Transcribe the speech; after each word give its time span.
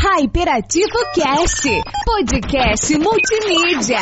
Hyperativo 0.00 0.96
Cast, 1.12 1.68
podcast 2.06 2.96
multimídia. 2.98 3.98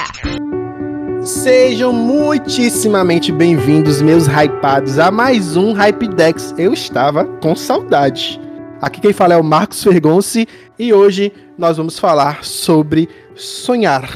Sejam 1.24 1.90
muitíssimamente 1.90 3.32
bem-vindos, 3.32 4.02
meus 4.02 4.26
hypados, 4.26 4.98
a 4.98 5.10
mais 5.10 5.56
um 5.56 5.72
Hypedex. 5.72 6.54
Eu 6.58 6.74
estava 6.74 7.24
com 7.24 7.56
saudade. 7.56 8.38
Aqui 8.82 9.00
quem 9.00 9.14
fala 9.14 9.32
é 9.32 9.36
o 9.38 9.42
Marcos 9.42 9.82
Fergonci 9.82 10.46
e 10.78 10.92
hoje 10.92 11.32
nós 11.56 11.78
vamos 11.78 11.98
falar 11.98 12.44
sobre 12.44 13.08
sonhar 13.34 14.06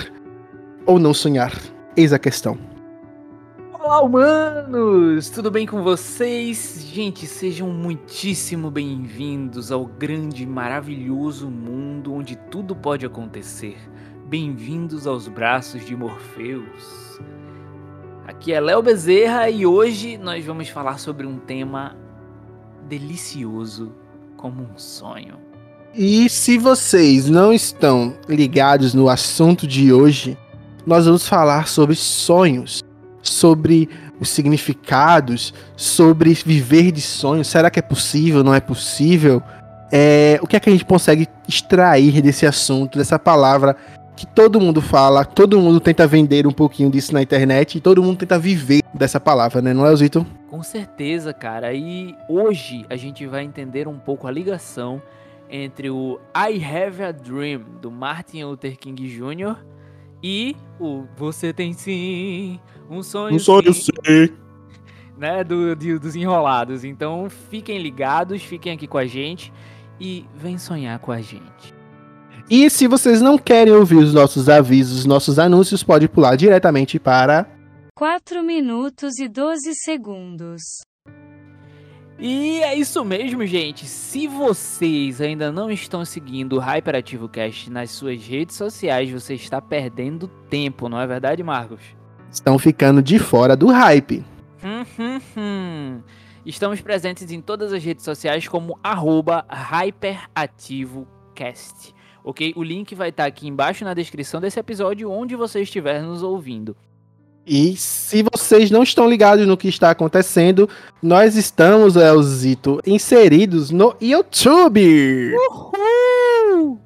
ou 0.85 0.99
não 0.99 1.15
sonhar. 1.15 1.55
Eis 1.97 2.12
a 2.12 2.19
questão. 2.19 2.70
Olá, 3.91 4.02
humanos! 4.02 5.30
Tudo 5.30 5.50
bem 5.50 5.66
com 5.66 5.82
vocês? 5.82 6.80
Gente, 6.95 7.27
sejam 7.27 7.68
muitíssimo 7.70 8.70
bem-vindos 8.70 9.72
ao 9.72 9.84
grande 9.84 10.46
maravilhoso 10.46 11.50
mundo 11.50 12.14
onde 12.14 12.36
tudo 12.36 12.76
pode 12.76 13.04
acontecer. 13.04 13.76
Bem-vindos 14.29 15.08
aos 15.08 15.26
braços 15.26 15.84
de 15.84 15.96
Morpheus. 15.96 17.18
Aqui 18.29 18.53
é 18.53 18.61
Léo 18.61 18.81
Bezerra 18.81 19.50
e 19.50 19.67
hoje 19.67 20.17
nós 20.17 20.45
vamos 20.45 20.68
falar 20.68 21.00
sobre 21.00 21.26
um 21.26 21.40
tema 21.40 21.96
delicioso 22.89 23.93
como 24.36 24.62
um 24.62 24.79
sonho. 24.79 25.34
E 25.93 26.29
se 26.29 26.59
vocês 26.59 27.29
não 27.29 27.53
estão 27.53 28.17
ligados 28.29 28.95
no 28.95 29.09
assunto 29.09 29.67
de 29.67 29.93
hoje, 29.93 30.39
nós 30.86 31.07
vamos 31.07 31.29
falar 31.29 31.67
sobre 31.67 31.96
sonhos, 31.96 32.80
sobre 33.23 33.89
os 34.20 34.29
significados, 34.29 35.55
sobre 35.77 36.34
viver 36.34 36.92
de 36.92 37.01
sonhos. 37.01 37.48
Será 37.48 37.70
que 37.70 37.79
é 37.79 37.83
possível? 37.83 38.45
Não 38.45 38.55
é 38.55 38.61
possível? 38.61 39.43
É, 39.93 40.39
o 40.43 40.47
que 40.47 40.56
é 40.56 40.61
que 40.61 40.69
a 40.69 40.73
gente 40.73 40.84
consegue 40.84 41.27
extrair 41.48 42.20
desse 42.23 42.47
assunto, 42.47 42.98
dessa 42.98 43.19
palavra 43.19 43.77
que 44.20 44.27
todo 44.27 44.61
mundo 44.61 44.83
fala, 44.83 45.25
todo 45.25 45.59
mundo 45.59 45.81
tenta 45.81 46.07
vender 46.07 46.47
um 46.47 46.53
pouquinho 46.53 46.91
disso 46.91 47.15
na 47.15 47.23
internet 47.23 47.79
e 47.79 47.81
todo 47.81 48.03
mundo 48.03 48.19
tenta 48.19 48.39
viver 48.39 48.83
dessa 48.93 49.19
palavra, 49.19 49.62
né? 49.62 49.73
Não 49.73 49.87
é, 49.87 49.97
Zito? 49.97 50.27
Com 50.51 50.62
certeza, 50.62 51.33
cara. 51.33 51.73
E 51.73 52.15
hoje 52.29 52.84
a 52.91 52.97
gente 52.97 53.27
vai 53.27 53.45
entender 53.45 53.89
um 53.89 53.99
pouco 53.99 54.27
a 54.27 54.31
ligação 54.31 55.01
entre 55.49 55.89
o 55.89 56.21
I 56.37 56.62
Have 56.62 57.03
a 57.03 57.12
Dream 57.12 57.62
do 57.81 57.91
Martin 57.91 58.45
Luther 58.45 58.77
King 58.77 59.09
Jr. 59.09 59.57
e 60.23 60.55
o 60.79 61.05
Você 61.17 61.53
Tem 61.53 61.73
Sim, 61.73 62.59
um 62.91 63.03
sonho, 63.03 63.35
Um 63.37 63.39
sonho 63.39 63.73
sim, 63.73 63.93
sim. 64.07 64.29
né, 65.19 65.43
do, 65.45 65.75
de- 65.77 65.99
dos 65.99 66.15
enrolados. 66.17 66.85
Então 66.85 67.29
fiquem 67.51 67.79
ligados, 67.79 68.43
fiquem 68.43 68.73
aqui 68.73 68.87
com 68.87 68.99
a 68.99 69.07
gente 69.07 69.53
e 69.99 70.25
vem 70.35 70.59
sonhar 70.59 70.99
com 70.99 71.12
a 71.12 71.21
gente. 71.21 71.75
E 72.51 72.69
se 72.69 72.89
vocês 72.89 73.21
não 73.21 73.39
querem 73.39 73.73
ouvir 73.73 73.97
os 73.97 74.12
nossos 74.12 74.49
avisos, 74.49 75.01
os 75.01 75.07
nossos 75.07 75.39
anúncios, 75.39 75.83
pode 75.85 76.09
pular 76.09 76.34
diretamente 76.37 76.99
para 76.99 77.47
4 77.95 78.43
minutos 78.43 79.19
e 79.19 79.29
12 79.29 79.73
segundos. 79.75 80.61
E 82.21 82.63
é 82.63 82.75
isso 82.75 83.05
mesmo, 83.05 83.47
gente. 83.47 83.87
Se 83.87 84.27
vocês 84.27 85.21
ainda 85.21 85.51
não 85.51 85.71
estão 85.71 86.05
seguindo 86.05 86.57
o 86.57 86.61
Hyperativo 86.61 87.29
Cast 87.29 87.71
nas 87.71 87.91
suas 87.91 88.27
redes 88.27 88.57
sociais, 88.57 89.11
você 89.11 89.35
está 89.35 89.61
perdendo 89.61 90.29
tempo, 90.29 90.89
não 90.89 91.01
é 91.01 91.07
verdade, 91.07 91.43
Marcos? 91.43 91.81
estão 92.31 92.59
ficando 92.59 93.03
de 93.03 93.19
fora 93.19 93.57
do 93.57 93.69
hype. 93.69 94.23
Hum, 94.62 94.85
hum, 94.99 95.19
hum. 95.37 96.01
Estamos 96.45 96.81
presentes 96.81 97.31
em 97.31 97.41
todas 97.41 97.73
as 97.73 97.83
redes 97.83 98.05
sociais 98.05 98.47
como 98.47 98.79
arroba 98.83 99.47
HyperativoCast. 99.49 101.95
Ok? 102.23 102.53
O 102.57 102.62
link 102.62 102.95
vai 102.95 103.09
estar 103.09 103.25
aqui 103.25 103.49
embaixo 103.49 103.83
na 103.84 103.95
descrição 103.95 104.41
desse 104.41 104.61
episódio, 104.61 105.11
onde 105.11 105.34
você 105.37 105.62
estiver 105.62 106.03
nos 106.03 106.23
ouvindo. 106.23 106.77
E 107.53 107.77
se 107.77 108.23
vocês 108.23 108.70
não 108.70 108.84
estão 108.84 109.11
ligados 109.11 109.44
no 109.44 109.56
que 109.56 109.66
está 109.66 109.91
acontecendo, 109.91 110.69
nós 111.03 111.34
estamos, 111.34 111.97
Elzito, 111.97 112.81
inseridos 112.87 113.72
no 113.72 113.97
YouTube. 114.00 115.34
Uhul! 115.34 116.78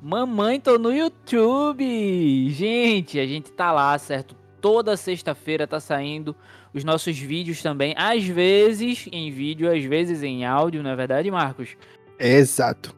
Mamãe, 0.00 0.58
tô 0.58 0.78
no 0.78 0.90
YouTube! 0.90 2.48
Gente, 2.48 3.20
a 3.20 3.26
gente 3.26 3.52
tá 3.52 3.70
lá, 3.70 3.98
certo? 3.98 4.34
Toda 4.58 4.96
sexta-feira 4.96 5.66
tá 5.66 5.78
saindo 5.80 6.34
os 6.72 6.82
nossos 6.82 7.18
vídeos 7.18 7.60
também. 7.60 7.94
Às 7.94 8.24
vezes 8.24 9.06
em 9.12 9.30
vídeo, 9.30 9.70
às 9.70 9.84
vezes 9.84 10.22
em 10.22 10.46
áudio, 10.46 10.82
não 10.82 10.92
é 10.92 10.96
verdade, 10.96 11.30
Marcos? 11.30 11.76
Exato. 12.18 12.96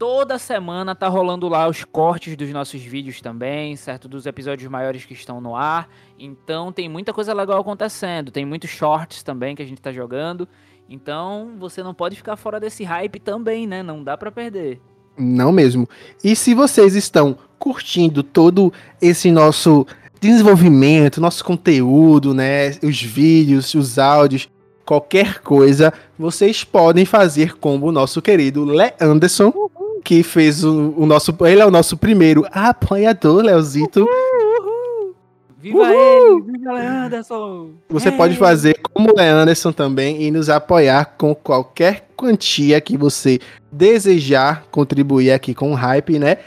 Toda 0.00 0.38
semana 0.38 0.94
tá 0.94 1.08
rolando 1.08 1.46
lá 1.46 1.68
os 1.68 1.84
cortes 1.84 2.34
dos 2.34 2.48
nossos 2.48 2.80
vídeos 2.80 3.20
também, 3.20 3.76
certo? 3.76 4.08
Dos 4.08 4.24
episódios 4.24 4.66
maiores 4.70 5.04
que 5.04 5.12
estão 5.12 5.42
no 5.42 5.54
ar. 5.54 5.90
Então 6.18 6.72
tem 6.72 6.88
muita 6.88 7.12
coisa 7.12 7.34
legal 7.34 7.60
acontecendo. 7.60 8.30
Tem 8.30 8.46
muitos 8.46 8.70
shorts 8.70 9.22
também 9.22 9.54
que 9.54 9.60
a 9.60 9.66
gente 9.66 9.82
tá 9.82 9.92
jogando. 9.92 10.48
Então 10.88 11.50
você 11.58 11.82
não 11.82 11.92
pode 11.92 12.16
ficar 12.16 12.36
fora 12.36 12.58
desse 12.58 12.82
hype 12.82 13.20
também, 13.20 13.66
né? 13.66 13.82
Não 13.82 14.02
dá 14.02 14.16
pra 14.16 14.32
perder. 14.32 14.80
Não 15.18 15.52
mesmo. 15.52 15.86
E 16.24 16.34
se 16.34 16.54
vocês 16.54 16.94
estão 16.94 17.36
curtindo 17.58 18.22
todo 18.22 18.72
esse 19.02 19.30
nosso 19.30 19.86
desenvolvimento, 20.18 21.20
nosso 21.20 21.44
conteúdo, 21.44 22.32
né, 22.32 22.70
os 22.82 23.02
vídeos, 23.02 23.74
os 23.74 23.98
áudios, 23.98 24.48
qualquer 24.82 25.40
coisa, 25.40 25.92
vocês 26.18 26.64
podem 26.64 27.04
fazer 27.04 27.58
como 27.58 27.88
o 27.88 27.92
nosso 27.92 28.22
querido 28.22 28.64
Le 28.64 28.94
Anderson, 28.98 29.52
que 30.04 30.22
fez 30.22 30.64
o, 30.64 30.94
o 30.96 31.06
nosso, 31.06 31.34
ele 31.42 31.60
é 31.60 31.66
o 31.66 31.70
nosso 31.70 31.96
primeiro 31.96 32.46
apoiador, 32.50 33.42
Leozito. 33.42 34.06
Viva 35.58 35.92
ele! 35.92 36.40
Viva 36.40 36.72
Anderson! 36.72 37.70
Você 37.90 38.10
pode 38.10 38.36
fazer 38.36 38.78
como 38.80 39.10
o 39.10 39.14
Le 39.14 39.26
Anderson 39.26 39.72
também 39.72 40.22
e 40.22 40.30
nos 40.30 40.48
apoiar 40.48 41.16
com 41.18 41.34
qualquer 41.34 42.08
quantia 42.16 42.80
que 42.80 42.96
você 42.96 43.38
desejar 43.70 44.64
contribuir 44.70 45.32
aqui 45.32 45.54
com 45.54 45.72
o 45.72 45.74
hype, 45.74 46.18
né? 46.18 46.38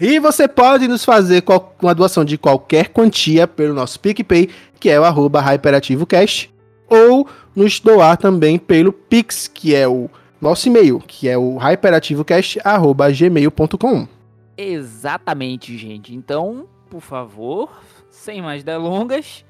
E 0.00 0.18
você 0.18 0.46
pode 0.46 0.86
nos 0.86 1.04
fazer 1.04 1.42
uma 1.82 1.94
doação 1.94 2.24
de 2.24 2.38
qualquer 2.38 2.88
quantia 2.88 3.46
pelo 3.46 3.74
nosso 3.74 3.98
PicPay, 3.98 4.48
que 4.78 4.88
é 4.88 4.98
o 4.98 5.04
arroba 5.04 5.40
HyperativoCast, 5.40 6.50
ou 6.88 7.28
nos 7.54 7.80
doar 7.80 8.16
também 8.16 8.56
pelo 8.56 8.92
Pix, 8.92 9.46
que 9.46 9.74
é 9.74 9.86
o 9.86 10.08
nosso 10.40 10.68
e-mail, 10.68 10.98
que 11.00 11.28
é 11.28 11.36
o 11.36 11.58
hyperativocast.gmail.com. 11.58 14.08
Exatamente, 14.56 15.76
gente. 15.76 16.14
Então, 16.14 16.68
por 16.88 17.00
favor, 17.00 17.70
sem 18.10 18.40
mais 18.42 18.64
delongas, 18.64 19.44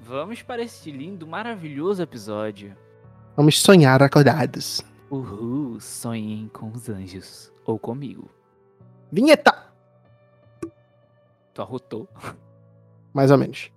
vamos 0.00 0.42
para 0.42 0.62
este 0.62 0.90
lindo, 0.90 1.26
maravilhoso 1.26 2.02
episódio. 2.02 2.76
Vamos 3.36 3.60
sonhar 3.60 4.02
acordados. 4.02 4.82
Uhul, 5.10 5.78
sonhem 5.80 6.48
com 6.52 6.70
os 6.70 6.88
anjos. 6.88 7.52
Ou 7.64 7.78
comigo. 7.78 8.30
Vinheta! 9.10 9.66
Tu 11.52 11.62
arrotou. 11.62 12.08
Mais 13.12 13.30
ou 13.30 13.38
menos. 13.38 13.70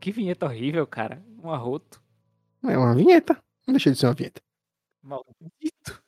Que 0.00 0.12
vinheta 0.12 0.46
horrível, 0.46 0.86
cara. 0.86 1.22
Um 1.42 1.50
arroto. 1.50 2.00
É 2.64 2.76
uma 2.76 2.94
vinheta. 2.94 3.36
Não 3.66 3.72
deixa 3.72 3.90
de 3.90 3.98
ser 3.98 4.06
uma 4.06 4.14
vinheta. 4.14 4.40
Maldito. 5.02 6.02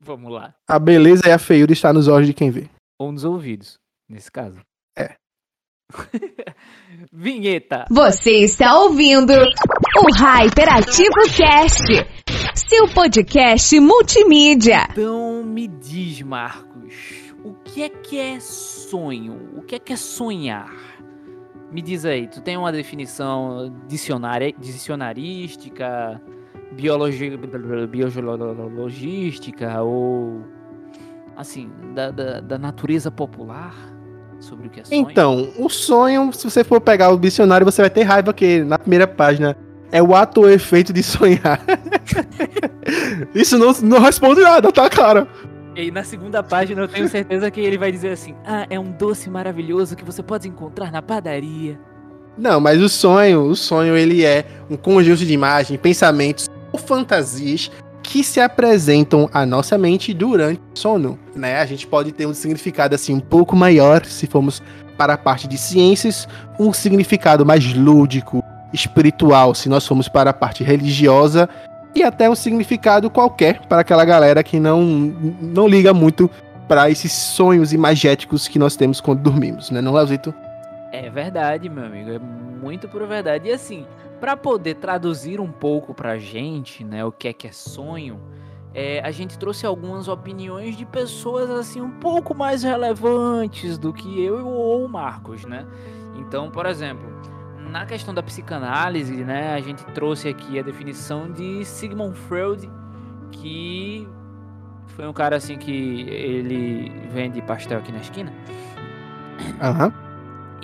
Vamos 0.00 0.32
lá. 0.32 0.54
A 0.68 0.78
beleza 0.78 1.28
e 1.28 1.32
a 1.32 1.38
feiura 1.38 1.72
está 1.72 1.92
nos 1.92 2.08
olhos 2.08 2.26
de 2.26 2.34
quem 2.34 2.50
vê. 2.50 2.68
Ou 2.98 3.10
nos 3.10 3.24
ouvidos, 3.24 3.78
nesse 4.08 4.30
caso. 4.30 4.60
É. 4.96 5.16
vinheta. 7.12 7.86
Você 7.90 8.44
está 8.44 8.78
ouvindo 8.78 9.32
o 9.32 10.14
Hyperativo 10.14 11.14
Cast, 11.36 11.84
seu 12.54 12.88
podcast 12.88 13.78
multimídia. 13.80 14.86
Então 14.90 15.42
me 15.44 15.68
diz, 15.68 16.22
Marcos, 16.22 16.94
o 17.44 17.54
que 17.54 17.82
é 17.82 17.88
que 17.88 18.18
é 18.18 18.40
sonho? 18.40 19.58
O 19.58 19.62
que 19.62 19.76
é 19.76 19.78
que 19.78 19.92
é 19.92 19.96
sonhar? 19.96 20.72
Me 21.70 21.82
diz 21.82 22.04
aí, 22.04 22.28
tu 22.28 22.40
tem 22.40 22.56
uma 22.56 22.70
definição 22.70 23.74
dicionária, 23.88 24.52
dicionarística, 24.52 26.20
biologi, 26.72 27.38
biologística 27.90 29.82
ou 29.82 30.42
assim, 31.36 31.70
da, 31.94 32.10
da, 32.10 32.40
da 32.40 32.58
natureza 32.58 33.10
popular 33.10 33.74
sobre 34.40 34.66
o 34.66 34.70
que 34.70 34.80
é 34.80 34.84
sonho? 34.84 35.00
Então, 35.00 35.52
o 35.58 35.68
sonho, 35.68 36.32
se 36.32 36.48
você 36.48 36.62
for 36.62 36.80
pegar 36.80 37.10
o 37.10 37.18
dicionário, 37.18 37.64
você 37.64 37.82
vai 37.82 37.90
ter 37.90 38.02
raiva 38.02 38.32
que 38.32 38.62
na 38.62 38.78
primeira 38.78 39.06
página 39.06 39.56
é 39.90 40.02
o 40.02 40.14
ato 40.14 40.42
ou 40.42 40.50
efeito 40.50 40.92
de 40.92 41.02
sonhar. 41.02 41.60
Isso 43.34 43.58
não, 43.58 43.72
não 43.82 44.00
responde 44.00 44.40
nada, 44.40 44.70
tá, 44.72 44.88
cara? 44.88 45.26
E 45.76 45.90
na 45.90 46.04
segunda 46.04 46.42
página 46.42 46.82
eu 46.82 46.88
tenho 46.88 47.08
certeza 47.08 47.50
que 47.50 47.60
ele 47.60 47.76
vai 47.76 47.90
dizer 47.90 48.10
assim: 48.12 48.34
Ah, 48.44 48.66
é 48.70 48.78
um 48.78 48.92
doce 48.92 49.28
maravilhoso 49.28 49.96
que 49.96 50.04
você 50.04 50.22
pode 50.22 50.48
encontrar 50.48 50.92
na 50.92 51.02
padaria. 51.02 51.78
Não, 52.36 52.60
mas 52.60 52.80
o 52.80 52.88
sonho, 52.88 53.42
o 53.42 53.56
sonho 53.56 53.96
ele 53.96 54.24
é 54.24 54.44
um 54.68 54.76
conjunto 54.76 55.24
de 55.24 55.32
imagens, 55.32 55.80
pensamentos 55.80 56.48
fantasias 56.84 57.70
que 58.02 58.22
se 58.22 58.40
apresentam 58.40 59.28
à 59.32 59.46
nossa 59.46 59.78
mente 59.78 60.12
durante 60.12 60.60
o 60.74 60.78
sono, 60.78 61.18
né? 61.34 61.60
A 61.60 61.66
gente 61.66 61.86
pode 61.86 62.12
ter 62.12 62.26
um 62.26 62.34
significado 62.34 62.94
assim 62.94 63.14
um 63.14 63.20
pouco 63.20 63.56
maior 63.56 64.04
se 64.04 64.26
formos 64.26 64.62
para 64.96 65.14
a 65.14 65.18
parte 65.18 65.48
de 65.48 65.58
ciências, 65.58 66.28
um 66.58 66.72
significado 66.72 67.44
mais 67.44 67.72
lúdico, 67.74 68.44
espiritual, 68.72 69.54
se 69.54 69.68
nós 69.68 69.86
formos 69.86 70.08
para 70.08 70.30
a 70.30 70.34
parte 70.34 70.62
religiosa, 70.62 71.48
e 71.94 72.02
até 72.02 72.28
um 72.28 72.34
significado 72.34 73.08
qualquer 73.08 73.60
para 73.66 73.80
aquela 73.80 74.04
galera 74.04 74.42
que 74.42 74.60
não 74.60 74.82
não 75.40 75.66
liga 75.66 75.94
muito 75.94 76.30
para 76.68 76.90
esses 76.90 77.12
sonhos 77.12 77.72
imagéticos 77.72 78.48
que 78.48 78.58
nós 78.58 78.76
temos 78.76 79.00
quando 79.00 79.20
dormimos, 79.20 79.70
né, 79.70 79.80
não, 79.80 79.92
Leozito? 79.92 80.34
É 80.92 81.10
verdade, 81.10 81.68
meu 81.68 81.84
amigo, 81.84 82.10
é 82.10 82.18
muito 82.18 82.88
por 82.88 83.06
verdade. 83.06 83.48
E 83.48 83.52
assim, 83.52 83.84
para 84.20 84.36
poder 84.36 84.76
traduzir 84.76 85.40
um 85.40 85.50
pouco 85.50 85.92
pra 85.94 86.18
gente, 86.18 86.84
né, 86.84 87.04
o 87.04 87.12
que 87.12 87.28
é 87.28 87.32
que 87.32 87.46
é 87.46 87.52
sonho, 87.52 88.20
é, 88.72 89.00
a 89.04 89.10
gente 89.10 89.38
trouxe 89.38 89.64
algumas 89.64 90.08
opiniões 90.08 90.76
de 90.76 90.84
pessoas 90.84 91.48
assim 91.50 91.80
um 91.80 91.90
pouco 91.90 92.34
mais 92.34 92.62
relevantes 92.64 93.78
do 93.78 93.92
que 93.92 94.24
eu 94.24 94.46
ou 94.48 94.84
o 94.84 94.88
Marcos, 94.88 95.44
né? 95.44 95.64
Então, 96.16 96.50
por 96.50 96.66
exemplo, 96.66 97.06
na 97.70 97.86
questão 97.86 98.12
da 98.12 98.22
psicanálise, 98.22 99.24
né, 99.24 99.54
a 99.54 99.60
gente 99.60 99.84
trouxe 99.86 100.28
aqui 100.28 100.58
a 100.58 100.62
definição 100.62 101.30
de 101.30 101.64
Sigmund 101.64 102.18
Freud, 102.18 102.68
que 103.30 104.08
foi 104.88 105.06
um 105.06 105.12
cara 105.12 105.36
assim 105.36 105.56
que 105.56 106.02
ele 106.08 106.90
vende 107.10 107.40
pastel 107.42 107.78
aqui 107.78 107.92
na 107.92 107.98
esquina. 107.98 108.32
Aham. 109.60 109.86
Uhum. 109.86 110.13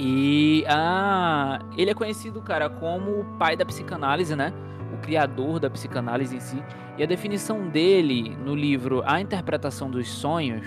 E 0.02 0.64
ah, 0.66 1.58
ele 1.76 1.90
é 1.90 1.94
conhecido, 1.94 2.40
cara, 2.40 2.70
como 2.70 3.20
o 3.20 3.24
pai 3.38 3.54
da 3.54 3.66
psicanálise, 3.66 4.34
né? 4.34 4.50
O 4.94 4.96
criador 4.96 5.60
da 5.60 5.68
psicanálise 5.68 6.36
em 6.36 6.40
si. 6.40 6.64
E 6.96 7.02
a 7.02 7.06
definição 7.06 7.68
dele 7.68 8.34
no 8.42 8.54
livro 8.54 9.02
A 9.04 9.20
Interpretação 9.20 9.90
dos 9.90 10.08
Sonhos 10.08 10.66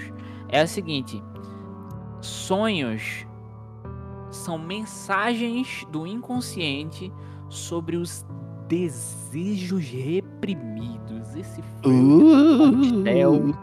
é 0.50 0.62
a 0.62 0.68
seguinte: 0.68 1.24
sonhos 2.22 3.26
são 4.30 4.60
mensagens 4.60 5.84
do 5.90 6.06
inconsciente 6.06 7.12
sobre 7.50 7.98
os 7.98 8.24
desejos 8.68 9.84
reprimidos. 9.84 11.36
Esse 11.36 11.60
uh, 11.84 13.58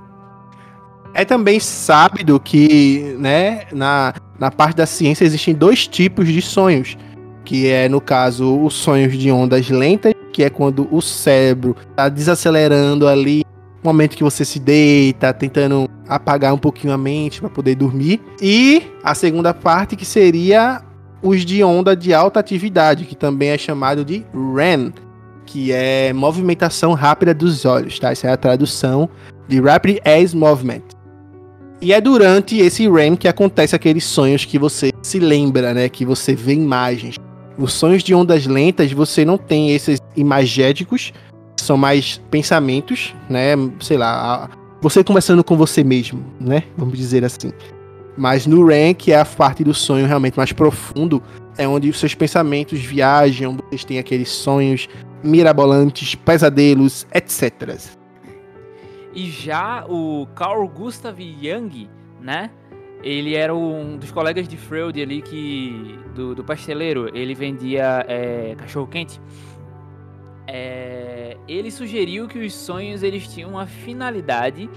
é 1.15 1.25
também 1.25 1.61
sábio 1.61 2.41
que, 2.41 3.15
né, 3.21 3.67
na, 3.73 4.15
na 4.41 4.51
parte 4.51 4.77
da 4.77 4.87
ciência 4.87 5.25
existem 5.25 5.55
dois 5.55 5.87
tipos 5.87 6.27
de 6.27 6.41
sonhos, 6.41 6.97
que 7.45 7.69
é 7.69 7.89
no 7.89 8.01
caso 8.01 8.59
os 8.65 8.73
sonhos 8.73 9.17
de 9.17 9.31
ondas 9.31 9.69
lentas, 9.69 10.15
que 10.33 10.43
é 10.43 10.49
quando 10.49 10.89
o 10.91 11.03
cérebro 11.03 11.77
está 11.91 12.09
desacelerando 12.09 13.07
ali, 13.07 13.45
momento 13.85 14.17
que 14.17 14.25
você 14.25 14.45
se 14.45 14.59
deita, 14.59 15.33
tentando 15.35 15.89
apagar 16.09 16.55
um 16.55 16.59
pouquinho 16.59 16.93
a 16.93 16.99
mente 16.99 17.41
para 17.41 17.51
poder 17.51 17.75
dormir, 17.75 18.21
e 18.41 18.83
a 19.05 19.15
segunda 19.15 19.53
parte 19.53 19.95
que 19.95 20.07
seria 20.07 20.83
os 21.23 21.45
de 21.45 21.63
onda 21.63 21.95
de 21.95 22.15
alta 22.15 22.41
atividade, 22.41 23.05
que 23.05 23.15
também 23.15 23.51
é 23.51 23.59
chamado 23.59 24.05
de 24.05 24.25
REM, 24.55 24.93
que 25.45 25.71
é 25.73 26.13
movimentação 26.15 26.95
rápida 26.95 27.35
dos 27.35 27.65
olhos, 27.65 27.99
tá? 27.99 28.13
Essa 28.13 28.29
é 28.29 28.33
a 28.33 28.37
tradução 28.37 29.09
de 29.49 29.61
Rapid 29.61 29.99
Eye 30.07 30.35
Movement. 30.35 30.83
E 31.82 31.94
é 31.94 32.00
durante 32.00 32.59
esse 32.59 32.88
REM 32.88 33.17
que 33.17 33.27
acontece 33.27 33.75
aqueles 33.75 34.05
sonhos 34.05 34.44
que 34.44 34.59
você 34.59 34.93
se 35.03 35.19
lembra, 35.19 35.73
né? 35.73 35.88
Que 35.88 36.05
você 36.05 36.35
vê 36.35 36.53
imagens. 36.53 37.17
Os 37.56 37.73
sonhos 37.73 38.03
de 38.03 38.15
ondas 38.15 38.47
lentas, 38.47 38.93
você 38.93 39.25
não 39.25 39.38
tem 39.38 39.71
esses 39.75 39.99
imagéticos, 40.15 41.12
são 41.56 41.79
mais 41.79 42.21
pensamentos, 42.31 43.15
né? 43.31 43.53
Sei 43.81 43.97
lá, 43.97 44.50
você 44.82 45.03
conversando 45.03 45.43
com 45.43 45.56
você 45.56 45.82
mesmo, 45.82 46.23
né? 46.38 46.65
Vamos 46.77 46.99
dizer 46.99 47.25
assim. 47.25 47.50
Mas 48.17 48.47
no 48.47 48.67
REM, 48.67 48.93
que 48.93 49.12
é 49.12 49.19
a 49.19 49.25
parte 49.25 49.65
do 49.65 49.73
sonho 49.73 50.06
realmente 50.06 50.37
mais 50.37 50.53
profundo, 50.53 51.23
é 51.56 51.67
onde 51.67 51.88
os 51.88 51.99
seus 51.99 52.15
pensamentos 52.15 52.79
viajam, 52.79 53.56
vocês 53.56 53.85
têm 53.85 53.99
aqueles 53.99 54.29
sonhos 54.29 54.87
mirabolantes, 55.25 56.15
pesadelos, 56.15 57.06
etc. 57.15 57.79
E 59.12 59.29
já 59.31 59.85
o 59.89 60.27
Carl 60.35 60.67
Gustav 60.69 61.19
Jung, 61.19 61.89
né? 62.21 62.51
Ele 63.03 63.35
era 63.35 63.55
um 63.55 63.97
dos 63.97 64.12
colegas 64.12 64.47
de 64.47 64.57
Freud 64.57 65.01
ali 65.01 65.23
que 65.23 65.99
do, 66.15 66.35
do 66.35 66.45
pasteleiro. 66.45 67.11
Ele 67.17 67.35
vendia 67.35 68.05
é, 68.07 68.55
cachorro 68.57 68.87
quente. 68.87 69.21
É, 70.47 71.37
ele 71.49 71.71
sugeriu 71.71 72.29
que 72.29 72.39
os 72.39 72.53
sonhos 72.55 73.03
eles 73.03 73.27
tinham 73.27 73.59
a 73.59 73.67
finalidade 73.67 74.69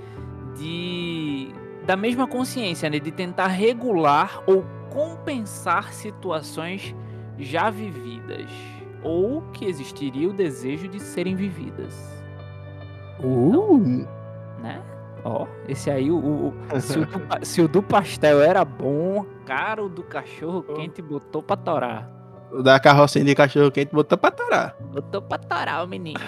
de 0.57 1.49
da 1.85 1.97
mesma 1.97 2.25
consciência, 2.25 2.89
né, 2.89 2.97
de 2.97 3.11
tentar 3.11 3.47
regular 3.47 4.41
ou 4.47 4.63
compensar 4.89 5.91
situações 5.91 6.95
já 7.37 7.69
vividas 7.69 8.49
ou 9.03 9.41
que 9.51 9.65
existiria 9.65 10.29
o 10.29 10.33
desejo 10.33 10.87
de 10.87 10.99
serem 10.99 11.35
vividas. 11.35 11.93
Uh. 13.19 13.49
Então, 13.49 14.07
né? 14.63 14.81
Ó, 15.25 15.45
esse 15.67 15.89
aí, 15.89 16.09
o, 16.09 16.17
o 16.17 16.53
se, 16.81 16.99
o 16.99 17.05
do, 17.05 17.21
se, 17.45 17.61
o 17.61 17.67
do, 17.67 17.83
pastel 17.83 18.41
era 18.41 18.65
bom, 18.65 19.25
cara, 19.45 19.83
o 19.83 19.89
do 19.89 20.03
cachorro 20.03 20.63
quente 20.63 21.01
botou 21.01 21.43
pra 21.43 21.55
torar. 21.55 22.09
O 22.51 22.63
da 22.63 22.79
carrocinha 22.79 23.25
de 23.25 23.35
cachorro 23.35 23.71
quente 23.71 23.93
botou 23.93 24.17
pra 24.17 24.31
torar. 24.31 24.75
Botou 24.91 25.21
pra 25.21 25.37
torar 25.37 25.83
o 25.83 25.87
menino. 25.87 26.19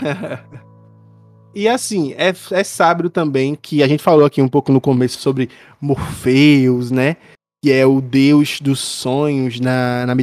e 1.53 1.67
assim, 1.67 2.13
é, 2.13 2.29
é 2.51 2.63
sábio 2.63 3.09
também 3.09 3.55
que 3.55 3.81
a 3.81 3.87
gente 3.87 4.03
falou 4.03 4.25
aqui 4.25 4.41
um 4.41 4.47
pouco 4.47 4.71
no 4.71 4.81
começo 4.81 5.19
sobre 5.19 5.49
Morpheus, 5.79 6.91
né? 6.91 7.17
Que 7.63 7.71
é 7.71 7.85
o 7.85 7.99
deus 7.99 8.59
dos 8.61 8.79
sonhos 8.79 9.59
na, 9.59 10.05
na 10.05 10.15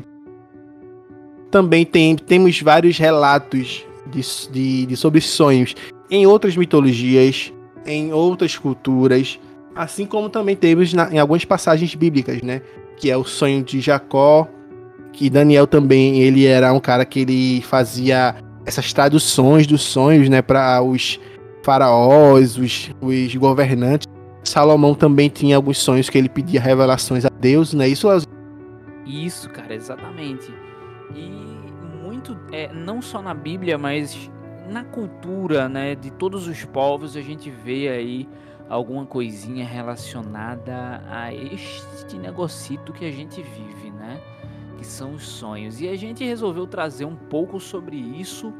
também 1.50 1.84
tem, 1.84 2.16
temos 2.16 2.58
vários 2.62 2.96
relatos 2.96 3.84
de, 4.06 4.22
de, 4.50 4.86
de 4.86 4.96
sobre 4.96 5.20
sonhos 5.20 5.74
em 6.10 6.26
outras 6.26 6.56
mitologias, 6.56 7.52
em 7.86 8.12
outras 8.12 8.56
culturas, 8.56 9.38
assim 9.74 10.06
como 10.06 10.28
também 10.28 10.56
temos 10.56 10.92
na, 10.92 11.12
em 11.12 11.18
algumas 11.18 11.44
passagens 11.44 11.94
bíblicas, 11.94 12.42
né? 12.42 12.62
Que 12.96 13.10
é 13.10 13.16
o 13.16 13.24
sonho 13.24 13.62
de 13.62 13.80
Jacó, 13.80 14.48
que 15.12 15.28
Daniel 15.28 15.66
também 15.66 16.20
ele 16.20 16.46
era 16.46 16.72
um 16.72 16.80
cara 16.80 17.04
que 17.04 17.20
ele 17.20 17.62
fazia 17.62 18.34
essas 18.64 18.92
traduções 18.92 19.66
dos 19.66 19.82
sonhos, 19.82 20.28
né, 20.28 20.40
para 20.40 20.80
os 20.82 21.18
faraós, 21.62 22.56
os, 22.56 22.90
os 23.00 23.34
governantes. 23.34 24.06
Salomão 24.44 24.94
também 24.94 25.28
tinha 25.28 25.56
alguns 25.56 25.78
sonhos 25.78 26.08
que 26.08 26.18
ele 26.18 26.28
pedia 26.28 26.60
revelações 26.60 27.24
a 27.24 27.28
Deus, 27.28 27.72
né? 27.74 27.88
Isso 27.88 28.08
Isso, 29.06 29.48
cara, 29.50 29.74
exatamente. 29.74 30.52
E 31.14 31.30
muito, 32.02 32.36
é, 32.50 32.72
não 32.72 33.00
só 33.00 33.22
na 33.22 33.34
Bíblia, 33.34 33.78
mas 33.78 34.30
na 34.72 34.84
cultura, 34.84 35.68
né, 35.68 35.94
de 35.94 36.10
todos 36.10 36.48
os 36.48 36.64
povos, 36.64 37.16
a 37.16 37.20
gente 37.20 37.50
vê 37.50 37.88
aí 37.88 38.28
alguma 38.68 39.04
coisinha 39.04 39.66
relacionada 39.66 41.02
a 41.08 41.32
este 41.32 42.16
negocito 42.16 42.92
que 42.92 43.04
a 43.04 43.10
gente 43.10 43.42
vive, 43.42 43.90
né? 43.90 44.18
Que 44.78 44.86
são 44.86 45.12
os 45.12 45.28
sonhos. 45.28 45.80
E 45.80 45.88
a 45.88 45.96
gente 45.96 46.24
resolveu 46.24 46.66
trazer 46.66 47.04
um 47.04 47.14
pouco 47.14 47.60
sobre 47.60 47.96
isso 47.96 48.52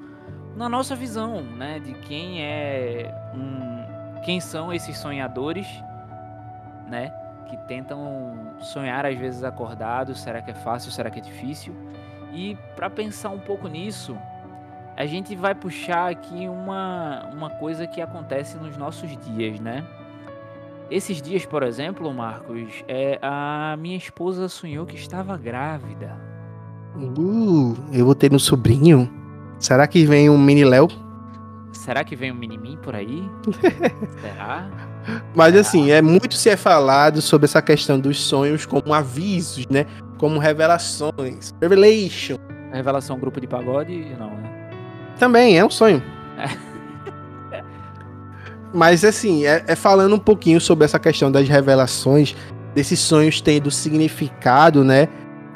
na 0.55 0.69
nossa 0.69 0.95
visão, 0.95 1.41
né, 1.41 1.81
de 1.81 1.95
quem 1.95 2.43
é 2.43 3.11
um, 3.35 4.21
quem 4.23 4.39
são 4.39 4.71
esses 4.71 4.99
sonhadores, 4.99 5.67
né, 6.87 7.11
que 7.49 7.57
tentam 7.67 8.55
sonhar 8.61 9.07
às 9.07 9.17
vezes 9.17 9.43
acordados, 9.43 10.21
será 10.21 10.43
que 10.43 10.51
é 10.51 10.55
fácil, 10.55 10.93
será 10.93 11.11
que 11.11 11.21
é 11.21 11.23
difícil? 11.23 11.75
E 12.35 12.57
para 12.77 12.91
pensar 12.91 13.31
um 13.31 13.39
pouco 13.39 13.67
nisso, 13.67 14.15
a 14.97 15.07
gente 15.07 15.35
vai 15.35 15.55
puxar 15.55 16.11
aqui 16.11 16.49
uma, 16.49 17.29
uma 17.33 17.51
coisa 17.51 17.87
que 17.87 18.01
acontece 18.01 18.57
nos 18.57 18.77
nossos 18.77 19.11
dias, 19.19 19.59
né? 19.59 19.85
Esses 20.91 21.23
dias, 21.23 21.47
por 21.47 21.63
exemplo, 21.63 22.13
Marcos, 22.13 22.85
é, 22.87 23.19
a 23.23 23.77
minha 23.79 23.97
esposa 23.97 24.49
sonhou 24.49 24.85
que 24.85 24.97
estava 24.97 25.37
grávida. 25.39 26.21
Uh, 26.95 27.75
eu 27.93 28.05
vou 28.05 28.15
ter 28.15 28.33
um 28.35 28.39
sobrinho. 28.39 29.11
Será 29.59 29.87
que 29.87 30.05
vem 30.05 30.29
um 30.29 30.37
mini 30.37 30.65
Léo? 30.65 30.89
Será 31.73 32.05
que 32.05 32.15
vem 32.15 32.31
um 32.31 32.35
mini 32.35 32.59
mim 32.59 32.79
por 32.83 32.95
aí? 32.95 33.23
Será? 34.21 34.69
Mas 35.35 35.57
assim, 35.57 35.91
é 35.91 36.03
muito 36.03 36.35
se 36.35 36.51
é 36.51 36.57
falado 36.57 37.23
sobre 37.23 37.47
essa 37.47 37.63
questão 37.63 37.99
dos 37.99 38.21
sonhos 38.21 38.67
como 38.67 38.93
avisos, 38.93 39.67
né? 39.69 39.87
Como 40.19 40.39
revelações. 40.39 41.55
Revelation. 41.61 42.37
Revelação 42.71 43.19
grupo 43.19 43.41
de 43.41 43.47
pagode, 43.47 44.15
não, 44.19 44.31
né? 44.31 44.52
Também, 45.23 45.57
é 45.57 45.65
um 45.65 45.71
sonho. 45.71 46.03
Mas 48.75 49.05
assim, 49.05 49.47
é, 49.47 49.63
é, 49.69 49.77
falando 49.77 50.17
um 50.17 50.19
pouquinho 50.19 50.61
sobre 50.61 50.85
essa 50.85 50.99
questão 50.99 51.31
das 51.31 51.49
revelações, 51.49 52.35
desses 52.75 52.99
sonhos 52.99 53.41
tendo 53.41 53.71
significado, 53.71 54.83
né? 54.83 55.07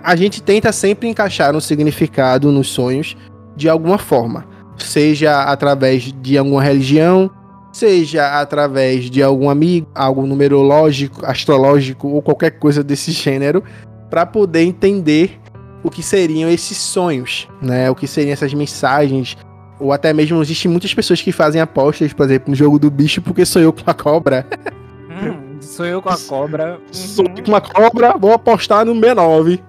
A 0.05 0.15
gente 0.15 0.41
tenta 0.41 0.71
sempre 0.71 1.09
encaixar 1.09 1.57
um 1.57 1.59
significado 1.59 2.53
nos 2.53 2.69
sonhos 2.69 3.17
de 3.57 3.69
alguma 3.69 3.99
forma. 3.99 4.47
Seja 4.79 5.43
através 5.43 6.13
de 6.13 6.39
alguma 6.39 6.63
religião, 6.63 7.29
seja 7.73 8.41
através 8.41 9.11
de 9.11 9.21
algum 9.21 9.51
amigo, 9.51 9.89
algo 9.97 10.25
numerológico, 10.29 11.27
astrológico 11.27 12.07
ou 12.07 12.23
qualquer 12.23 12.53
coisa 12.53 12.85
desse 12.85 13.11
gênero, 13.11 13.65
para 14.09 14.25
poder 14.25 14.63
entender 14.63 15.41
o 15.83 15.91
que 15.91 16.05
seriam 16.05 16.49
esses 16.49 16.77
sonhos, 16.77 17.49
né? 17.61 17.91
O 17.91 17.97
que 17.97 18.07
seriam 18.07 18.33
essas 18.33 18.55
mensagens, 18.55 19.37
ou 19.79 19.93
até 19.93 20.13
mesmo 20.13 20.41
existem 20.41 20.71
muitas 20.71 20.93
pessoas 20.95 21.21
que 21.21 21.33
fazem 21.33 21.61
apostas, 21.61 22.13
por 22.13 22.25
exemplo, 22.25 22.51
no 22.51 22.57
jogo 22.57 22.79
do 22.79 22.91
bicho 22.91 23.21
porque 23.21 23.45
sonhou 23.45 23.73
com 23.73 23.89
a 23.89 23.95
cobra. 23.95 24.47
Hum, 25.11 25.61
sonhou 25.61 26.03
com 26.03 26.09
a 26.09 26.19
cobra. 26.19 26.81
Sonhei 26.91 27.43
com 27.43 27.49
uma 27.49 27.61
cobra, 27.61 28.17
vou 28.17 28.33
apostar 28.33 28.85
no 28.85 28.95
B9. 28.95 29.61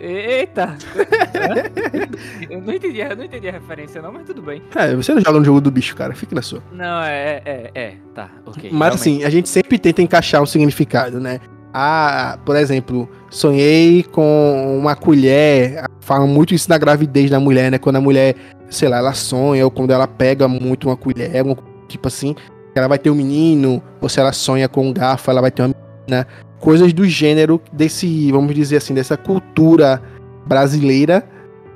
Eita! 0.00 0.76
eu, 2.48 2.60
não 2.62 2.72
entendi, 2.72 3.00
eu 3.00 3.16
não 3.16 3.24
entendi 3.24 3.48
a 3.48 3.52
referência, 3.52 4.00
não, 4.00 4.12
mas 4.12 4.24
tudo 4.24 4.40
bem. 4.40 4.62
É, 4.76 4.94
você 4.94 5.12
não 5.12 5.20
joga 5.20 5.40
no 5.40 5.44
jogo 5.44 5.60
do 5.60 5.72
bicho, 5.72 5.96
cara. 5.96 6.14
Fique 6.14 6.36
na 6.36 6.42
sua. 6.42 6.62
Não, 6.72 7.02
é, 7.02 7.42
é, 7.44 7.70
é, 7.74 7.94
tá, 8.14 8.30
ok. 8.46 8.70
Mas 8.72 8.94
assim, 8.94 9.24
a 9.24 9.30
gente 9.30 9.48
sempre 9.48 9.76
tenta 9.76 10.00
encaixar 10.00 10.40
um 10.40 10.46
significado, 10.46 11.18
né? 11.18 11.40
Ah, 11.74 12.38
por 12.44 12.56
exemplo, 12.56 13.08
sonhei 13.28 14.04
com 14.04 14.78
uma 14.80 14.94
colher. 14.94 15.84
Falam 16.00 16.28
muito 16.28 16.54
isso 16.54 16.68
da 16.68 16.78
gravidez 16.78 17.28
da 17.28 17.40
mulher, 17.40 17.70
né? 17.70 17.78
Quando 17.78 17.96
a 17.96 18.00
mulher, 18.00 18.36
sei 18.70 18.88
lá, 18.88 18.98
ela 18.98 19.14
sonha, 19.14 19.64
ou 19.64 19.70
quando 19.70 19.90
ela 19.90 20.06
pega 20.06 20.46
muito 20.46 20.88
uma 20.88 20.96
colher, 20.96 21.44
tipo 21.88 22.08
assim, 22.08 22.34
ela 22.74 22.88
vai 22.88 22.98
ter 22.98 23.10
um 23.10 23.14
menino, 23.14 23.82
ou 24.00 24.08
se 24.08 24.20
ela 24.20 24.32
sonha 24.32 24.68
com 24.68 24.86
um 24.88 24.92
garfo, 24.92 25.30
ela 25.30 25.40
vai 25.40 25.50
ter 25.50 25.62
uma 25.62 25.74
menina 26.06 26.26
coisas 26.60 26.92
do 26.92 27.04
gênero 27.06 27.60
desse, 27.72 28.30
vamos 28.32 28.54
dizer 28.54 28.76
assim, 28.78 28.94
dessa 28.94 29.16
cultura 29.16 30.02
brasileira 30.46 31.24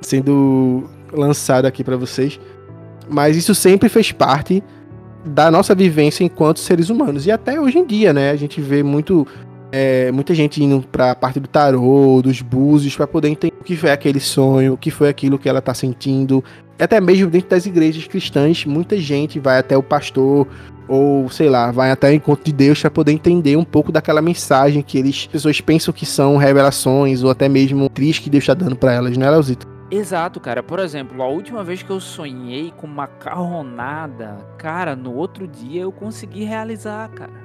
sendo 0.01 0.83
lançado 1.11 1.65
aqui 1.65 1.83
para 1.83 1.95
vocês. 1.97 2.39
Mas 3.09 3.35
isso 3.35 3.55
sempre 3.55 3.89
fez 3.89 4.11
parte 4.11 4.63
da 5.25 5.49
nossa 5.49 5.73
vivência 5.73 6.23
enquanto 6.23 6.59
seres 6.59 6.89
humanos. 6.89 7.25
E 7.25 7.31
até 7.31 7.59
hoje 7.59 7.79
em 7.79 7.85
dia, 7.85 8.13
né? 8.13 8.31
A 8.31 8.35
gente 8.35 8.61
vê 8.61 8.83
muito 8.83 9.25
é, 9.71 10.11
muita 10.11 10.35
gente 10.35 10.63
indo 10.63 10.85
para 10.91 11.11
a 11.11 11.15
parte 11.15 11.39
do 11.39 11.47
tarô, 11.47 12.21
dos 12.21 12.41
búzios, 12.41 12.95
para 12.95 13.07
poder 13.07 13.29
entender 13.29 13.52
o 13.63 13.65
que 13.65 13.77
foi 13.77 13.91
aquele 13.91 14.19
sonho, 14.19 14.73
o 14.73 14.77
que 14.77 14.91
foi 14.91 15.07
aquilo 15.07 15.39
que 15.39 15.47
ela 15.47 15.59
está 15.59 15.73
sentindo. 15.73 16.43
Até 16.77 16.99
mesmo 16.99 17.29
dentro 17.29 17.49
das 17.49 17.65
igrejas 17.65 18.05
cristãs, 18.05 18.65
muita 18.65 18.97
gente 18.97 19.39
vai 19.39 19.57
até 19.57 19.77
o 19.77 19.81
pastor 19.81 20.45
ou 20.85 21.29
sei 21.29 21.49
lá, 21.49 21.71
vai 21.71 21.89
até 21.91 22.09
o 22.09 22.13
encontro 22.13 22.43
de 22.43 22.51
Deus 22.51 22.81
para 22.81 22.91
poder 22.91 23.13
entender 23.13 23.55
um 23.55 23.63
pouco 23.63 23.89
daquela 23.89 24.21
mensagem 24.21 24.81
que 24.81 24.97
eles 24.97 25.27
pessoas 25.27 25.61
pensam 25.61 25.93
que 25.93 26.05
são 26.05 26.35
revelações 26.35 27.23
ou 27.23 27.31
até 27.31 27.47
mesmo 27.47 27.87
tris 27.87 28.19
que 28.19 28.29
Deus 28.29 28.43
está 28.43 28.53
dando 28.53 28.75
para 28.75 28.91
elas, 28.91 29.15
né, 29.15 29.29
Leozito? 29.29 29.65
Exato, 29.89 30.41
cara. 30.41 30.61
Por 30.61 30.79
exemplo, 30.79 31.21
a 31.23 31.27
última 31.27 31.63
vez 31.63 31.81
que 31.81 31.89
eu 31.89 32.01
sonhei 32.01 32.73
com 32.75 32.85
macarronada, 32.85 34.39
cara, 34.57 34.93
no 34.93 35.15
outro 35.15 35.47
dia 35.47 35.83
eu 35.83 35.91
consegui 35.91 36.43
realizar, 36.43 37.07
cara. 37.09 37.42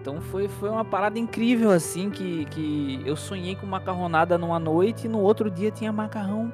Então 0.00 0.20
foi, 0.20 0.46
foi 0.46 0.68
uma 0.68 0.84
parada 0.84 1.18
incrível, 1.18 1.70
assim, 1.70 2.10
que, 2.10 2.44
que 2.46 3.02
eu 3.04 3.16
sonhei 3.16 3.56
com 3.56 3.66
macarronada 3.66 4.38
numa 4.38 4.58
noite 4.58 5.06
e 5.06 5.08
no 5.08 5.18
outro 5.20 5.50
dia 5.50 5.70
tinha 5.70 5.92
macarrão 5.92 6.52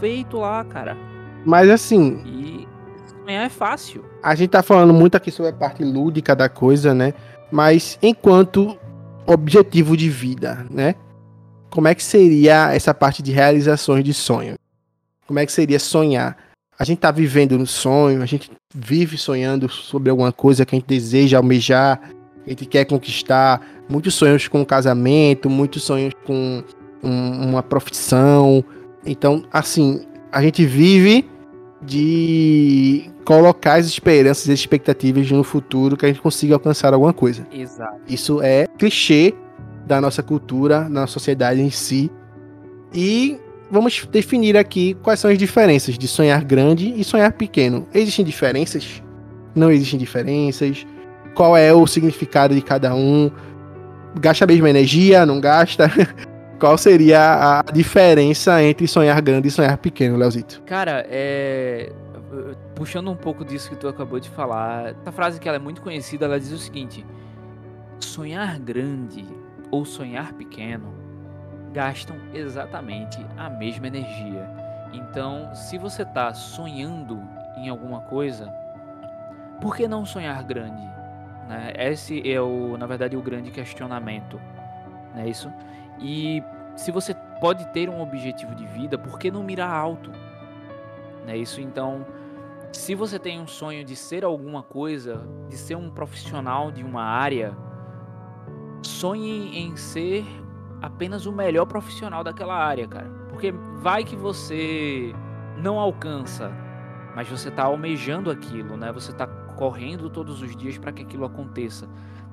feito 0.00 0.38
lá, 0.38 0.64
cara. 0.64 0.96
Mas 1.44 1.70
assim. 1.70 2.20
E 2.26 2.68
sonhar 3.24 3.46
é 3.46 3.48
fácil. 3.48 4.04
A 4.22 4.34
gente 4.34 4.50
tá 4.50 4.62
falando 4.62 4.92
muito 4.92 5.16
aqui 5.16 5.30
sobre 5.30 5.50
a 5.50 5.54
parte 5.54 5.84
lúdica 5.84 6.34
da 6.34 6.48
coisa, 6.48 6.92
né? 6.92 7.14
Mas 7.52 7.98
enquanto 8.02 8.76
objetivo 9.26 9.96
de 9.96 10.08
vida, 10.08 10.66
né? 10.70 10.94
Como 11.70 11.86
é 11.86 11.94
que 11.94 12.02
seria 12.02 12.72
essa 12.72 12.94
parte 12.94 13.22
de 13.22 13.30
realizações 13.30 14.02
de 14.02 14.14
sonho? 14.14 14.54
Como 15.26 15.38
é 15.38 15.46
que 15.46 15.52
seria 15.52 15.78
sonhar? 15.78 16.36
A 16.78 16.84
gente 16.84 16.98
tá 16.98 17.10
vivendo 17.10 17.58
no 17.58 17.66
sonho, 17.66 18.22
a 18.22 18.26
gente 18.26 18.50
vive 18.74 19.18
sonhando 19.18 19.68
sobre 19.68 20.10
alguma 20.10 20.32
coisa 20.32 20.64
que 20.64 20.74
a 20.74 20.78
gente 20.78 20.86
deseja 20.88 21.36
almejar, 21.36 22.00
a 22.48 22.50
gente 22.50 22.64
quer 22.64 22.84
conquistar. 22.86 23.60
Muitos 23.88 24.14
sonhos 24.14 24.48
com 24.48 24.64
casamento, 24.64 25.48
muitos 25.48 25.82
sonhos 25.82 26.14
com 26.24 26.62
um, 27.02 27.50
uma 27.50 27.62
profissão. 27.62 28.64
Então, 29.04 29.44
assim, 29.52 30.02
a 30.32 30.42
gente 30.42 30.64
vive 30.64 31.28
de 31.82 33.10
colocar 33.24 33.74
as 33.74 33.86
esperanças 33.86 34.48
e 34.48 34.52
expectativas 34.52 35.30
no 35.30 35.44
futuro 35.44 35.96
que 35.96 36.06
a 36.06 36.08
gente 36.08 36.20
consiga 36.20 36.54
alcançar 36.54 36.92
alguma 36.92 37.12
coisa. 37.12 37.46
Exato. 37.52 38.00
Isso 38.08 38.42
é 38.42 38.66
clichê 38.78 39.34
da 39.86 40.00
nossa 40.00 40.22
cultura, 40.22 40.88
na 40.88 41.06
sociedade 41.06 41.60
em 41.60 41.70
si. 41.70 42.10
E 42.92 43.38
vamos 43.70 44.06
definir 44.10 44.56
aqui 44.56 44.94
quais 45.02 45.20
são 45.20 45.30
as 45.30 45.38
diferenças 45.38 45.98
de 45.98 46.08
sonhar 46.08 46.42
grande 46.44 46.92
e 46.96 47.04
sonhar 47.04 47.32
pequeno. 47.32 47.86
Existem 47.94 48.24
diferenças? 48.24 49.02
Não 49.54 49.70
existem 49.70 49.98
diferenças? 49.98 50.86
Qual 51.38 51.56
é 51.56 51.72
o 51.72 51.86
significado 51.86 52.52
de 52.52 52.60
cada 52.60 52.92
um? 52.96 53.30
Gasta 54.18 54.44
a 54.44 54.48
mesma 54.48 54.68
energia? 54.70 55.24
Não 55.24 55.40
gasta? 55.40 55.88
Qual 56.58 56.76
seria 56.76 57.60
a 57.60 57.62
diferença 57.72 58.60
entre 58.60 58.88
sonhar 58.88 59.22
grande 59.22 59.46
e 59.46 59.50
sonhar 59.52 59.78
pequeno, 59.78 60.16
Leozito? 60.16 60.60
Cara, 60.62 61.06
é. 61.08 61.92
Puxando 62.74 63.08
um 63.08 63.14
pouco 63.14 63.44
disso 63.44 63.70
que 63.70 63.76
tu 63.76 63.86
acabou 63.86 64.18
de 64.18 64.28
falar, 64.30 64.96
essa 65.00 65.12
frase 65.12 65.38
que 65.38 65.48
ela 65.48 65.58
é 65.58 65.60
muito 65.60 65.80
conhecida, 65.80 66.24
ela 66.24 66.40
diz 66.40 66.50
o 66.50 66.58
seguinte: 66.58 67.06
sonhar 68.00 68.58
grande 68.58 69.24
ou 69.70 69.84
sonhar 69.84 70.32
pequeno 70.32 70.92
gastam 71.72 72.16
exatamente 72.34 73.24
a 73.36 73.48
mesma 73.48 73.86
energia. 73.86 74.44
Então, 74.92 75.54
se 75.54 75.78
você 75.78 76.02
está 76.02 76.34
sonhando 76.34 77.22
em 77.56 77.68
alguma 77.68 78.00
coisa, 78.00 78.52
por 79.60 79.76
que 79.76 79.86
não 79.86 80.04
sonhar 80.04 80.42
grande? 80.42 80.97
Né? 81.48 81.72
Esse 81.76 82.30
é 82.30 82.40
o, 82.40 82.76
na 82.76 82.86
verdade, 82.86 83.16
o 83.16 83.22
grande 83.22 83.50
questionamento, 83.50 84.38
não 85.14 85.22
é 85.22 85.28
isso? 85.28 85.50
E 85.98 86.42
se 86.76 86.92
você 86.92 87.14
pode 87.40 87.66
ter 87.72 87.88
um 87.88 88.00
objetivo 88.00 88.54
de 88.54 88.66
vida, 88.66 88.98
por 88.98 89.18
que 89.18 89.30
não 89.30 89.42
mirar 89.42 89.70
alto? 89.70 90.12
Não 91.24 91.32
é 91.32 91.36
isso? 91.36 91.60
Então, 91.60 92.06
se 92.72 92.94
você 92.94 93.18
tem 93.18 93.40
um 93.40 93.46
sonho 93.46 93.84
de 93.84 93.96
ser 93.96 94.24
alguma 94.24 94.62
coisa, 94.62 95.26
de 95.48 95.56
ser 95.56 95.76
um 95.76 95.90
profissional 95.90 96.70
de 96.70 96.84
uma 96.84 97.02
área, 97.02 97.56
sonhe 98.82 99.58
em 99.58 99.74
ser 99.76 100.24
apenas 100.80 101.26
o 101.26 101.32
melhor 101.32 101.66
profissional 101.66 102.22
daquela 102.22 102.54
área, 102.54 102.86
cara. 102.86 103.10
Porque 103.28 103.52
vai 103.78 104.04
que 104.04 104.14
você 104.14 105.12
não 105.56 105.78
alcança, 105.78 106.52
mas 107.16 107.28
você 107.28 107.48
está 107.48 107.64
almejando 107.64 108.30
aquilo, 108.30 108.76
né? 108.76 108.92
Você 108.92 109.10
está 109.10 109.26
correndo 109.58 110.08
todos 110.08 110.40
os 110.40 110.56
dias 110.56 110.78
para 110.78 110.92
que 110.92 111.02
aquilo 111.02 111.24
aconteça. 111.24 111.88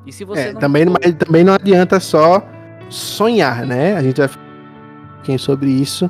E 0.05 0.13
se 0.13 0.23
você 0.23 0.41
é, 0.41 0.53
não 0.53 0.59
também, 0.59 0.85
for... 0.85 1.13
também 1.15 1.43
não 1.43 1.53
adianta 1.55 1.99
só 1.99 2.43
sonhar, 2.87 3.65
né? 3.65 3.95
A 3.95 4.03
gente 4.03 4.17
vai 4.17 4.27
falar 4.27 5.37
sobre 5.39 5.71
isso. 5.71 6.09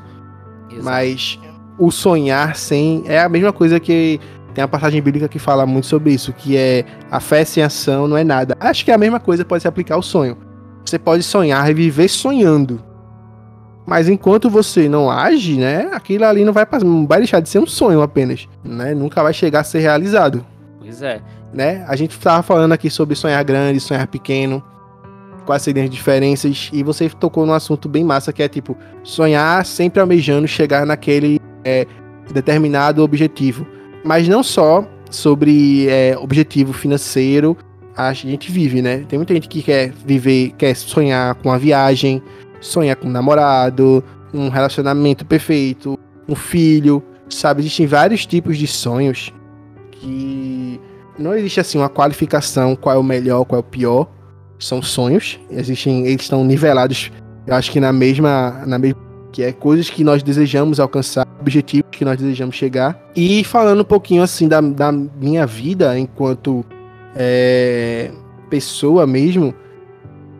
Exato. 0.69 0.83
Mas 0.83 1.39
o 1.79 1.89
sonhar 1.89 2.57
sem. 2.57 3.03
É 3.07 3.21
a 3.21 3.29
mesma 3.29 3.53
coisa 3.53 3.79
que. 3.79 4.19
Tem 4.53 4.63
a 4.63 4.67
passagem 4.69 5.01
bíblica 5.01 5.27
que 5.27 5.37
fala 5.37 5.65
muito 5.65 5.85
sobre 5.85 6.13
isso, 6.13 6.31
que 6.31 6.55
é 6.55 6.85
a 7.11 7.19
fé 7.19 7.43
sem 7.43 7.61
ação 7.61 8.07
não 8.07 8.15
é 8.15 8.23
nada. 8.23 8.55
Acho 8.57 8.85
que 8.85 8.91
é 8.91 8.93
a 8.93 8.97
mesma 8.97 9.19
coisa 9.19 9.43
pode 9.43 9.61
se 9.61 9.67
aplicar 9.67 9.95
ao 9.95 10.01
sonho. 10.01 10.37
Você 10.85 10.97
pode 10.97 11.23
sonhar 11.23 11.69
e 11.69 11.73
viver 11.73 12.07
sonhando. 12.07 12.81
Mas 13.85 14.07
enquanto 14.07 14.49
você 14.49 14.87
não 14.87 15.11
age, 15.11 15.57
né, 15.57 15.89
aquilo 15.91 16.23
ali 16.23 16.45
não 16.45 16.53
vai, 16.53 16.65
não 16.81 17.05
vai 17.05 17.17
deixar 17.17 17.41
de 17.41 17.49
ser 17.49 17.59
um 17.59 17.67
sonho 17.67 18.01
apenas, 18.01 18.47
né? 18.63 18.95
Nunca 18.95 19.21
vai 19.21 19.33
chegar 19.33 19.59
a 19.59 19.63
ser 19.65 19.79
realizado. 19.79 20.45
Pois 20.85 21.01
é. 21.01 21.21
Né? 21.51 21.83
A 21.87 21.95
gente 21.95 22.11
estava 22.11 22.43
falando 22.43 22.71
aqui 22.71 22.89
sobre 22.89 23.15
sonhar 23.15 23.43
grande, 23.43 23.79
sonhar 23.79 24.07
pequeno 24.07 24.63
quais 25.45 25.61
seriam 25.61 25.85
as 25.85 25.91
diferenças, 25.91 26.69
e 26.73 26.83
você 26.83 27.07
tocou 27.07 27.45
num 27.45 27.53
assunto 27.53 27.87
bem 27.87 28.03
massa 28.03 28.33
que 28.33 28.41
é 28.41 28.47
tipo 28.47 28.75
sonhar 29.03 29.65
sempre 29.65 30.01
almejando 30.01 30.47
chegar 30.47 30.85
naquele 30.85 31.39
é, 31.63 31.85
determinado 32.33 33.03
objetivo, 33.03 33.65
mas 34.03 34.27
não 34.27 34.41
só 34.41 34.87
sobre 35.09 35.87
é, 35.87 36.17
objetivo 36.17 36.73
financeiro 36.73 37.55
a 37.95 38.11
gente 38.11 38.51
vive, 38.51 38.81
né? 38.81 39.05
Tem 39.07 39.17
muita 39.17 39.33
gente 39.33 39.47
que 39.47 39.61
quer 39.61 39.93
viver, 40.05 40.51
quer 40.57 40.75
sonhar 40.75 41.35
com 41.35 41.47
uma 41.47 41.57
viagem, 41.57 42.21
sonhar 42.59 42.95
com 42.97 43.07
um 43.07 43.11
namorado, 43.11 44.03
um 44.33 44.49
relacionamento 44.49 45.23
perfeito, 45.25 45.97
um 46.27 46.35
filho, 46.35 47.01
sabe? 47.29 47.61
Existem 47.61 47.87
vários 47.87 48.25
tipos 48.25 48.57
de 48.57 48.67
sonhos 48.67 49.31
que 49.99 50.79
não 51.17 51.35
existe 51.35 51.59
assim 51.59 51.77
uma 51.77 51.89
qualificação 51.89 52.75
qual 52.75 52.95
é 52.95 52.99
o 52.99 53.03
melhor, 53.03 53.45
qual 53.45 53.57
é 53.57 53.61
o 53.61 53.63
pior 53.63 54.07
são 54.57 54.81
sonhos, 54.81 55.39
existem, 55.49 56.07
eles 56.07 56.21
estão 56.21 56.43
nivelados, 56.43 57.11
eu 57.45 57.53
acho 57.53 57.71
que 57.71 57.79
na 57.79 57.91
mesma, 57.91 58.63
na 58.65 58.79
mesma 58.79 59.05
que 59.31 59.43
é 59.43 59.51
coisas 59.51 59.89
que 59.89 60.01
nós 60.01 60.23
desejamos 60.23 60.79
alcançar, 60.79 61.27
objetivos 61.41 61.89
que 61.91 62.05
nós 62.05 62.17
desejamos 62.17 62.55
chegar. 62.55 62.97
E 63.13 63.43
falando 63.43 63.81
um 63.81 63.85
pouquinho 63.85 64.23
assim 64.23 64.47
da, 64.47 64.61
da 64.61 64.93
minha 64.93 65.45
vida 65.45 65.99
enquanto 65.99 66.65
é, 67.13 68.11
pessoa 68.49 69.05
mesmo, 69.05 69.53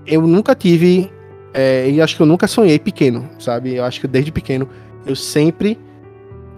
eu 0.07 0.21
nunca 0.21 0.55
tive, 0.55 1.12
é, 1.53 1.93
acho 2.01 2.15
que 2.15 2.21
eu 2.21 2.25
nunca 2.25 2.47
sonhei 2.47 2.79
pequeno, 2.79 3.27
sabe? 3.38 3.75
Eu 3.75 3.83
acho 3.83 4.00
que 4.00 4.07
desde 4.07 4.31
pequeno 4.31 4.67
eu 5.05 5.15
sempre, 5.15 5.77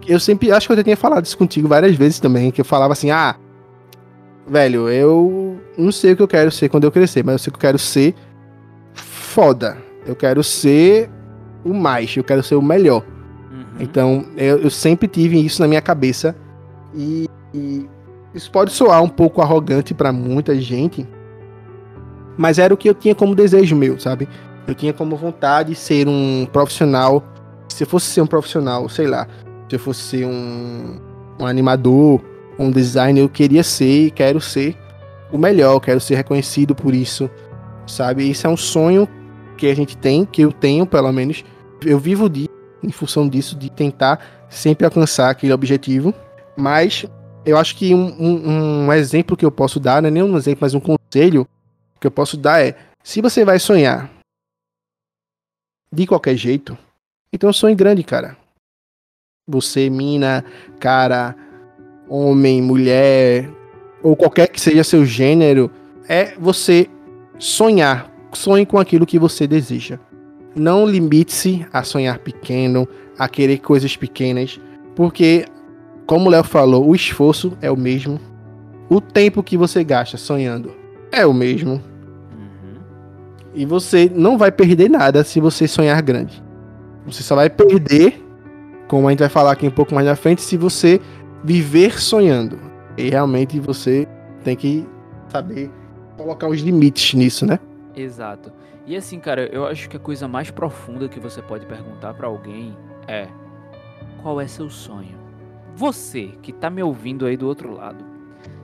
eu 0.06 0.20
sempre, 0.20 0.52
acho 0.52 0.66
que 0.66 0.72
eu 0.72 0.76
já 0.76 0.84
tinha 0.84 0.96
falado 0.96 1.24
isso 1.24 1.36
contigo 1.36 1.68
várias 1.68 1.94
vezes 1.96 2.20
também, 2.20 2.50
que 2.50 2.60
eu 2.60 2.64
falava 2.64 2.92
assim, 2.92 3.10
ah, 3.10 3.36
velho, 4.46 4.88
eu 4.88 5.58
não 5.76 5.92
sei 5.92 6.12
o 6.12 6.16
que 6.16 6.22
eu 6.22 6.28
quero 6.28 6.50
ser 6.50 6.68
quando 6.68 6.84
eu 6.84 6.92
crescer, 6.92 7.24
mas 7.24 7.34
eu 7.34 7.38
sei 7.38 7.50
que 7.50 7.56
eu 7.56 7.60
quero 7.60 7.78
ser 7.78 8.14
foda. 8.94 9.76
Eu 10.06 10.16
quero 10.16 10.42
ser 10.42 11.10
o 11.64 11.74
mais, 11.74 12.16
eu 12.16 12.24
quero 12.24 12.42
ser 12.42 12.54
o 12.54 12.62
melhor. 12.62 13.04
Uhum. 13.50 13.64
Então, 13.78 14.24
eu, 14.36 14.58
eu 14.58 14.70
sempre 14.70 15.06
tive 15.06 15.44
isso 15.44 15.60
na 15.60 15.68
minha 15.68 15.82
cabeça. 15.82 16.34
E, 16.94 17.28
e 17.52 17.86
isso 18.34 18.50
pode 18.50 18.72
soar 18.72 19.02
um 19.02 19.08
pouco 19.08 19.42
arrogante 19.42 19.92
pra 19.92 20.12
muita 20.12 20.58
gente, 20.58 21.06
mas 22.36 22.58
era 22.58 22.72
o 22.72 22.76
que 22.76 22.88
eu 22.88 22.94
tinha 22.94 23.14
como 23.14 23.34
desejo 23.34 23.76
meu, 23.76 23.98
sabe? 23.98 24.28
Eu 24.66 24.74
tinha 24.74 24.92
como 24.92 25.16
vontade 25.16 25.70
de 25.70 25.74
ser 25.74 26.08
um 26.08 26.46
profissional. 26.52 27.22
Se 27.68 27.84
eu 27.84 27.86
fosse 27.86 28.06
ser 28.06 28.20
um 28.20 28.26
profissional, 28.26 28.88
sei 28.88 29.06
lá, 29.06 29.26
se 29.68 29.76
eu 29.76 29.78
fosse 29.78 30.02
ser 30.02 30.26
um, 30.26 30.98
um 31.38 31.46
animador, 31.46 32.20
um 32.58 32.70
designer, 32.70 33.20
eu 33.20 33.28
queria 33.28 33.62
ser 33.62 34.06
e 34.06 34.10
quero 34.10 34.40
ser 34.40 34.76
o 35.30 35.38
melhor, 35.38 35.78
quero 35.80 36.00
ser 36.00 36.14
reconhecido 36.14 36.74
por 36.74 36.94
isso, 36.94 37.30
sabe? 37.86 38.28
Isso 38.28 38.46
é 38.46 38.50
um 38.50 38.56
sonho 38.56 39.08
que 39.56 39.66
a 39.66 39.74
gente 39.74 39.96
tem, 39.96 40.24
que 40.24 40.42
eu 40.42 40.52
tenho 40.52 40.86
pelo 40.86 41.12
menos. 41.12 41.44
Eu 41.84 41.98
vivo 41.98 42.28
de, 42.28 42.48
em 42.82 42.90
função 42.90 43.28
disso, 43.28 43.56
de 43.56 43.70
tentar 43.70 44.46
sempre 44.48 44.84
alcançar 44.84 45.30
aquele 45.30 45.52
objetivo. 45.52 46.14
Mas 46.56 47.04
eu 47.44 47.56
acho 47.56 47.76
que 47.76 47.94
um, 47.94 48.14
um, 48.18 48.86
um 48.86 48.92
exemplo 48.92 49.36
que 49.36 49.44
eu 49.44 49.50
posso 49.50 49.78
dar, 49.78 50.00
não 50.00 50.08
é 50.08 50.10
nem 50.10 50.22
um 50.22 50.36
exemplo, 50.36 50.60
mas 50.62 50.74
um 50.74 50.80
conselho 50.80 51.46
que 52.00 52.06
eu 52.06 52.10
posso 52.10 52.36
dar 52.36 52.64
é: 52.64 52.76
se 53.02 53.20
você 53.20 53.44
vai 53.44 53.58
sonhar 53.58 54.10
de 55.92 56.06
qualquer 56.06 56.36
jeito, 56.36 56.76
então 57.32 57.52
sonhe 57.52 57.74
grande, 57.74 58.02
cara. 58.02 58.36
Você, 59.48 59.88
mina, 59.88 60.44
cara, 60.78 61.34
homem, 62.08 62.60
mulher, 62.60 63.48
ou 64.02 64.14
qualquer 64.14 64.48
que 64.48 64.60
seja 64.60 64.84
seu 64.84 65.04
gênero, 65.04 65.70
é 66.08 66.34
você 66.38 66.86
sonhar. 67.38 68.12
Sonhe 68.32 68.66
com 68.66 68.78
aquilo 68.78 69.06
que 69.06 69.18
você 69.18 69.46
deseja. 69.46 69.98
Não 70.54 70.86
limite-se 70.86 71.66
a 71.72 71.82
sonhar 71.82 72.18
pequeno, 72.18 72.86
a 73.18 73.28
querer 73.28 73.58
coisas 73.58 73.96
pequenas, 73.96 74.60
porque, 74.94 75.44
como 76.06 76.26
o 76.26 76.30
Léo 76.30 76.44
falou, 76.44 76.88
o 76.88 76.94
esforço 76.94 77.56
é 77.62 77.70
o 77.70 77.76
mesmo. 77.76 78.20
O 78.88 79.00
tempo 79.00 79.42
que 79.42 79.56
você 79.56 79.84
gasta 79.84 80.16
sonhando 80.16 80.72
é 81.12 81.24
o 81.26 81.32
mesmo. 81.32 81.74
Uhum. 81.74 82.80
E 83.54 83.64
você 83.64 84.10
não 84.14 84.36
vai 84.36 84.50
perder 84.50 84.90
nada 84.90 85.24
se 85.24 85.40
você 85.40 85.66
sonhar 85.66 86.00
grande. 86.02 86.42
Você 87.06 87.22
só 87.22 87.34
vai 87.34 87.48
perder, 87.48 88.22
como 88.88 89.06
a 89.06 89.10
gente 89.10 89.20
vai 89.20 89.28
falar 89.28 89.52
aqui 89.52 89.66
um 89.66 89.70
pouco 89.70 89.94
mais 89.94 90.06
na 90.06 90.16
frente, 90.16 90.42
se 90.42 90.56
você 90.56 91.00
viver 91.44 92.00
sonhando. 92.00 92.58
E 92.96 93.10
realmente 93.10 93.60
você 93.60 94.08
tem 94.42 94.56
que 94.56 94.88
saber 95.28 95.70
colocar 96.16 96.48
os 96.48 96.60
limites 96.60 97.14
nisso, 97.14 97.46
né? 97.46 97.60
Exato. 97.94 98.52
E 98.86 98.96
assim, 98.96 99.20
cara, 99.20 99.46
eu 99.52 99.66
acho 99.66 99.88
que 99.88 99.96
a 99.96 100.00
coisa 100.00 100.26
mais 100.26 100.50
profunda 100.50 101.08
que 101.08 101.20
você 101.20 101.42
pode 101.42 101.66
perguntar 101.66 102.14
pra 102.14 102.26
alguém 102.26 102.76
é: 103.06 103.28
qual 104.22 104.40
é 104.40 104.46
seu 104.46 104.70
sonho? 104.70 105.18
Você 105.76 106.32
que 106.42 106.52
tá 106.52 106.70
me 106.70 106.82
ouvindo 106.82 107.26
aí 107.26 107.36
do 107.36 107.46
outro 107.46 107.72
lado, 107.72 108.04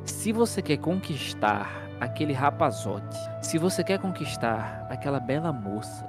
se 0.04 0.32
você 0.32 0.60
quer 0.60 0.78
conquistar 0.78 1.84
aquele 2.00 2.32
rapazote, 2.32 3.16
se 3.42 3.58
você 3.58 3.84
quer 3.84 3.98
conquistar 3.98 4.86
aquela 4.90 5.20
bela 5.20 5.52
moça, 5.52 6.06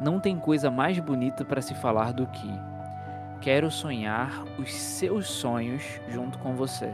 não 0.00 0.20
tem 0.20 0.36
coisa 0.36 0.70
mais 0.70 0.98
bonita 0.98 1.44
para 1.44 1.62
se 1.62 1.74
falar 1.74 2.12
do 2.12 2.26
que 2.26 2.71
quero 3.42 3.70
sonhar 3.72 4.44
os 4.56 4.72
seus 4.72 5.26
sonhos 5.26 5.82
junto 6.08 6.38
com 6.38 6.54
você 6.54 6.88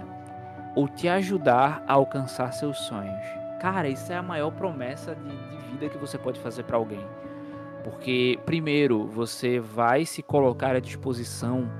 ou 0.74 0.88
te 0.88 1.06
ajudar 1.06 1.84
a 1.86 1.92
alcançar 1.92 2.52
seus 2.52 2.78
sonhos. 2.78 3.22
Cara, 3.60 3.88
isso 3.88 4.10
é 4.12 4.16
a 4.16 4.22
maior 4.22 4.50
promessa 4.52 5.14
de, 5.14 5.28
de 5.28 5.70
vida 5.72 5.88
que 5.88 5.98
você 5.98 6.16
pode 6.16 6.40
fazer 6.40 6.62
para 6.62 6.76
alguém. 6.76 7.04
Porque, 7.84 8.38
primeiro, 8.46 9.06
você 9.06 9.60
vai 9.60 10.06
se 10.06 10.22
colocar 10.22 10.74
à 10.74 10.80
disposição 10.80 11.70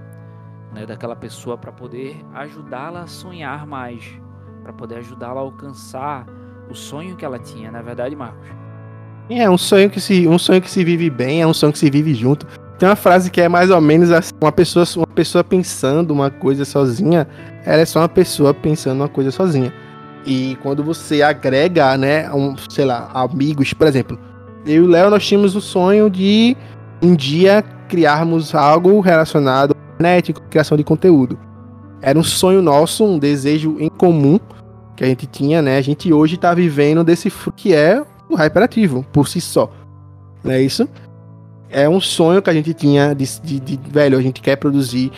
né, 0.72 0.84
daquela 0.84 1.16
pessoa 1.16 1.56
para 1.56 1.72
poder 1.72 2.16
ajudá-la 2.34 3.02
a 3.02 3.06
sonhar 3.06 3.66
mais, 3.66 4.04
para 4.62 4.72
poder 4.72 4.98
ajudá-la 4.98 5.40
a 5.40 5.44
alcançar 5.44 6.26
o 6.68 6.74
sonho 6.74 7.16
que 7.16 7.24
ela 7.24 7.38
tinha, 7.38 7.70
na 7.70 7.80
verdade, 7.80 8.14
Marcos. 8.14 8.48
É 9.30 9.48
um 9.48 9.58
sonho 9.58 9.88
que 9.88 10.00
se 10.00 10.26
um 10.26 10.38
sonho 10.38 10.60
que 10.60 10.70
se 10.70 10.82
vive 10.84 11.08
bem, 11.08 11.40
é 11.40 11.46
um 11.46 11.54
sonho 11.54 11.72
que 11.72 11.78
se 11.78 11.90
vive 11.90 12.14
junto. 12.14 12.46
Tem 12.78 12.88
uma 12.88 12.96
frase 12.96 13.30
que 13.30 13.40
é 13.40 13.48
mais 13.48 13.70
ou 13.70 13.80
menos 13.80 14.12
assim, 14.12 14.32
uma 14.40 14.52
pessoa 14.52 14.86
uma 14.96 15.06
pessoa 15.06 15.42
pensando 15.42 16.12
uma 16.12 16.30
coisa 16.30 16.64
sozinha, 16.64 17.26
ela 17.64 17.82
é 17.82 17.84
só 17.84 18.00
uma 18.00 18.08
pessoa 18.08 18.54
pensando 18.54 19.00
uma 19.00 19.08
coisa 19.08 19.32
sozinha. 19.32 19.72
E 20.24 20.56
quando 20.62 20.84
você 20.84 21.22
agrega, 21.22 21.96
né, 21.96 22.30
um, 22.32 22.54
sei 22.68 22.84
lá, 22.84 23.10
amigos, 23.12 23.72
por 23.72 23.86
exemplo, 23.86 24.18
eu 24.64 24.84
e 24.84 24.86
o 24.86 24.86
Léo 24.86 25.10
nós 25.10 25.26
tínhamos 25.26 25.56
o 25.56 25.60
sonho 25.60 26.08
de 26.08 26.56
um 27.02 27.14
dia 27.16 27.64
criarmos 27.88 28.54
algo 28.54 29.00
relacionado 29.00 29.74
à 29.74 29.94
internet, 29.94 30.32
criação 30.50 30.76
de 30.76 30.84
conteúdo. 30.84 31.38
Era 32.00 32.18
um 32.18 32.22
sonho 32.22 32.62
nosso, 32.62 33.04
um 33.04 33.18
desejo 33.18 33.76
em 33.80 33.88
comum 33.88 34.38
que 34.94 35.02
a 35.02 35.06
gente 35.06 35.26
tinha, 35.26 35.60
né? 35.60 35.78
A 35.78 35.80
gente 35.80 36.12
hoje 36.12 36.36
tá 36.36 36.54
vivendo 36.54 37.02
desse 37.02 37.32
que 37.56 37.74
é 37.74 38.04
o 38.28 38.36
hyperativo, 38.36 39.04
por 39.12 39.26
si 39.26 39.40
só. 39.40 39.70
Não 40.44 40.52
é 40.52 40.60
isso? 40.60 40.88
É 41.70 41.88
um 41.88 42.00
sonho 42.00 42.40
que 42.40 42.50
a 42.50 42.52
gente 42.52 42.72
tinha 42.72 43.14
de, 43.14 43.26
de, 43.42 43.60
de, 43.60 43.90
velho, 43.90 44.16
a 44.18 44.22
gente 44.22 44.40
quer 44.40 44.56
produzir, 44.56 45.12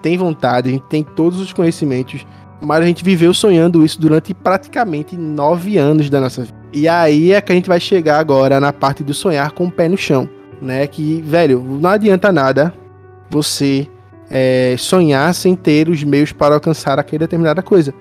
tem 0.00 0.16
vontade, 0.16 0.68
a 0.68 0.72
gente 0.72 0.86
tem 0.88 1.02
todos 1.02 1.40
os 1.40 1.52
conhecimentos, 1.52 2.26
mas 2.60 2.82
a 2.82 2.86
gente 2.86 3.04
viveu 3.04 3.34
sonhando 3.34 3.84
isso 3.84 4.00
durante 4.00 4.32
praticamente 4.32 5.16
nove 5.16 5.76
anos 5.76 6.08
da 6.08 6.20
nossa 6.20 6.42
vida. 6.42 6.56
E 6.72 6.88
aí 6.88 7.32
é 7.32 7.40
que 7.40 7.52
a 7.52 7.54
gente 7.54 7.68
vai 7.68 7.78
chegar 7.78 8.18
agora 8.18 8.58
na 8.58 8.72
parte 8.72 9.04
do 9.04 9.12
sonhar 9.12 9.52
com 9.52 9.66
o 9.66 9.70
pé 9.70 9.88
no 9.88 9.96
chão, 9.96 10.28
né? 10.60 10.86
Que, 10.86 11.20
velho, 11.20 11.62
não 11.62 11.90
adianta 11.90 12.32
nada 12.32 12.72
você 13.28 13.86
é, 14.30 14.74
sonhar 14.78 15.34
sem 15.34 15.54
ter 15.54 15.88
os 15.88 16.02
meios 16.02 16.32
para 16.32 16.54
alcançar 16.54 16.98
aquela 16.98 17.20
determinada 17.20 17.62
coisa. 17.62 17.92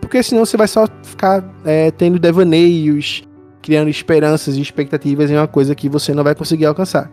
Porque 0.00 0.22
senão 0.22 0.44
você 0.44 0.56
vai 0.56 0.66
só 0.66 0.86
ficar 1.02 1.44
é, 1.64 1.90
tendo 1.92 2.18
devaneios, 2.18 3.22
criando 3.62 3.88
esperanças 3.88 4.56
e 4.56 4.60
expectativas 4.60 5.30
em 5.30 5.36
uma 5.36 5.46
coisa 5.46 5.74
que 5.74 5.88
você 5.88 6.14
não 6.14 6.24
vai 6.24 6.34
conseguir 6.34 6.66
alcançar. 6.66 7.10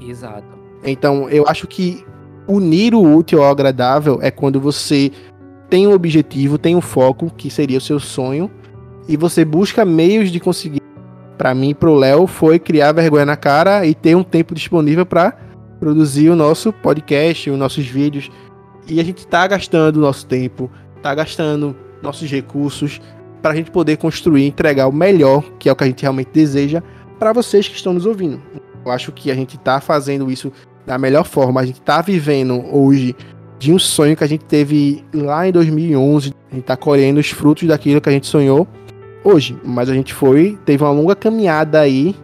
Exato. 0.00 0.58
Então, 0.84 1.28
eu 1.28 1.46
acho 1.46 1.66
que 1.66 2.04
unir 2.48 2.94
o 2.94 3.16
útil 3.16 3.42
ao 3.42 3.50
agradável 3.50 4.18
é 4.22 4.30
quando 4.30 4.60
você 4.60 5.10
tem 5.68 5.86
um 5.86 5.92
objetivo, 5.92 6.58
tem 6.58 6.74
um 6.74 6.80
foco, 6.80 7.30
que 7.36 7.50
seria 7.50 7.78
o 7.78 7.80
seu 7.80 8.00
sonho, 8.00 8.50
e 9.08 9.16
você 9.16 9.44
busca 9.44 9.84
meios 9.84 10.30
de 10.30 10.40
conseguir. 10.40 10.80
Para 11.38 11.54
mim, 11.54 11.74
pro 11.74 11.94
Léo, 11.94 12.26
foi 12.26 12.58
criar 12.58 12.92
vergonha 12.92 13.24
na 13.24 13.36
cara 13.36 13.86
e 13.86 13.94
ter 13.94 14.14
um 14.14 14.22
tempo 14.22 14.54
disponível 14.54 15.06
para 15.06 15.36
produzir 15.78 16.28
o 16.28 16.36
nosso 16.36 16.72
podcast, 16.72 17.48
os 17.48 17.58
nossos 17.58 17.86
vídeos. 17.86 18.30
E 18.86 19.00
a 19.00 19.04
gente 19.04 19.26
tá 19.26 19.46
gastando 19.46 20.00
nosso 20.00 20.26
tempo, 20.26 20.70
tá 21.02 21.14
gastando 21.14 21.74
nossos 22.02 22.30
recursos 22.30 23.00
para 23.40 23.52
a 23.52 23.56
gente 23.56 23.70
poder 23.70 23.96
construir, 23.96 24.46
entregar 24.46 24.86
o 24.86 24.92
melhor, 24.92 25.42
que 25.58 25.68
é 25.68 25.72
o 25.72 25.76
que 25.76 25.84
a 25.84 25.86
gente 25.86 26.02
realmente 26.02 26.30
deseja, 26.32 26.82
para 27.18 27.32
vocês 27.32 27.66
que 27.68 27.74
estão 27.74 27.94
nos 27.94 28.04
ouvindo. 28.04 28.42
Eu 28.84 28.92
acho 28.92 29.12
que 29.12 29.30
a 29.30 29.34
gente 29.34 29.58
tá 29.58 29.80
fazendo 29.80 30.30
isso 30.30 30.52
da 30.86 30.98
melhor 30.98 31.24
forma. 31.24 31.60
A 31.60 31.66
gente 31.66 31.80
tá 31.80 32.00
vivendo 32.00 32.64
hoje 32.74 33.14
de 33.58 33.72
um 33.72 33.78
sonho 33.78 34.16
que 34.16 34.24
a 34.24 34.26
gente 34.26 34.44
teve 34.44 35.04
lá 35.12 35.46
em 35.46 35.52
2011. 35.52 36.34
A 36.50 36.54
gente 36.54 36.64
tá 36.64 36.76
colhendo 36.76 37.20
os 37.20 37.30
frutos 37.30 37.68
daquilo 37.68 38.00
que 38.00 38.08
a 38.08 38.12
gente 38.12 38.26
sonhou 38.26 38.66
hoje. 39.22 39.58
Mas 39.64 39.88
a 39.88 39.94
gente 39.94 40.14
foi, 40.14 40.58
teve 40.64 40.82
uma 40.82 40.90
longa 40.90 41.14
caminhada 41.14 41.80
aí, 41.80 42.16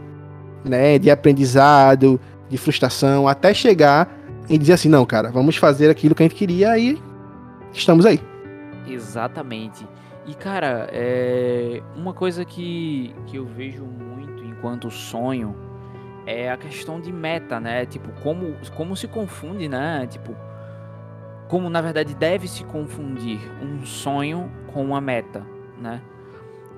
né, 0.65 0.99
de 0.99 1.11
aprendizado, 1.11 2.19
de 2.49 2.57
frustração, 2.57 3.29
até 3.29 3.53
chegar 3.53 4.09
e 4.49 4.57
dizer 4.57 4.75
assim: 4.75 4.89
não, 4.89 5.05
cara, 5.05 5.31
vamos 5.31 5.57
fazer 5.57 5.91
aquilo 5.91 6.15
que 6.15 6.23
a 6.23 6.27
gente 6.27 6.37
queria 6.37 6.79
e 6.79 6.99
estamos 7.73 8.07
aí. 8.07 8.21
Exatamente. 8.89 9.87
E 10.27 10.35
cara, 10.35 10.89
é 10.91 11.83
uma 11.95 12.13
coisa 12.13 12.45
que, 12.45 13.15
que 13.27 13.37
eu 13.37 13.47
vejo 13.47 13.85
muito 13.85 14.45
enquanto 14.45 14.91
sonho 14.91 15.55
é 16.27 16.51
a 16.51 16.57
questão 16.57 17.01
de 17.01 17.13
meta, 17.13 17.61
né? 17.61 17.87
Tipo, 17.87 18.11
como, 18.21 18.57
como 18.77 18.97
se 18.97 19.07
confunde, 19.07 19.69
né? 19.69 20.07
Tipo, 20.07 20.37
como 21.49 21.71
na 21.71 21.81
verdade 21.81 22.15
deve 22.15 22.49
se 22.49 22.65
confundir 22.65 23.41
um 23.63 23.87
sonho 23.87 24.51
com 24.73 24.85
uma 24.85 25.01
meta, 25.01 25.47
né? 25.79 26.03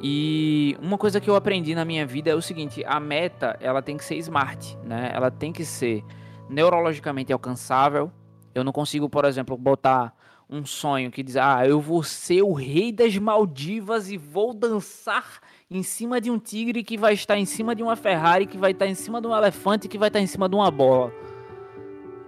E 0.01 0.77
uma 0.81 0.97
coisa 0.97 1.21
que 1.21 1.29
eu 1.29 1.35
aprendi 1.35 1.75
na 1.75 1.85
minha 1.85 2.07
vida 2.07 2.31
é 2.31 2.35
o 2.35 2.43
seguinte: 2.43 2.85
a 2.85 3.01
meta 3.01 3.57
ela 3.61 3.83
tem 3.83 3.97
que 3.97 4.05
ser 4.05 4.17
smart, 4.17 4.77
né? 4.85 5.11
Ela 5.13 5.31
tem 5.31 5.53
que 5.53 5.65
ser 5.65 6.05
neurologicamente 6.49 7.33
alcançável. 7.33 8.13
Eu 8.55 8.63
não 8.63 8.73
consigo, 8.73 9.09
por 9.09 9.25
exemplo, 9.25 9.57
botar 9.57 10.15
um 10.49 10.65
sonho 10.65 11.11
que 11.11 11.23
diz: 11.23 11.37
ah, 11.37 11.67
eu 11.67 11.81
vou 11.81 12.03
ser 12.03 12.43
o 12.43 12.53
rei 12.53 12.93
das 12.93 13.17
Maldivas 13.19 14.11
e 14.11 14.17
vou 14.17 14.55
dançar 14.55 15.41
em 15.71 15.83
cima 15.83 16.21
de 16.21 16.31
um 16.31 16.39
tigre 16.39 16.83
que 16.83 16.97
vai 16.97 17.13
estar 17.13 17.37
em 17.37 17.45
cima 17.45 17.75
de 17.75 17.83
uma 17.83 17.95
Ferrari, 17.95 18.47
que 18.47 18.57
vai 18.57 18.71
estar 18.71 18.87
em 18.87 18.95
cima 18.95 19.21
de 19.21 19.27
um 19.27 19.37
elefante, 19.37 19.87
que 19.87 19.99
vai 19.99 20.09
estar 20.09 20.21
em 20.21 20.27
cima 20.27 20.49
de 20.49 20.55
uma 20.55 20.71
bola. 20.71 21.13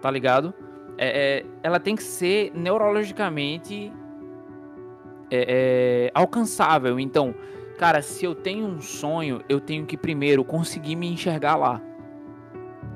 Tá 0.03 0.11
ligado? 0.11 0.53
É, 0.99 1.39
é, 1.39 1.47
ela 1.63 1.81
tem 1.81 1.97
que 1.97 2.03
ser 2.03 2.53
neurologicamente 2.55 3.91
é, 5.31 6.11
é, 6.11 6.11
alcançável. 6.15 7.01
Então, 7.01 7.35
cara, 7.79 8.03
se 8.03 8.27
eu 8.27 8.35
tenho 8.35 8.67
um 8.67 8.81
sonho, 8.81 9.41
eu 9.49 9.59
tenho 9.59 9.87
que 9.87 9.97
primeiro 9.97 10.45
conseguir 10.45 10.97
me 10.97 11.11
enxergar 11.11 11.57
lá. 11.57 11.81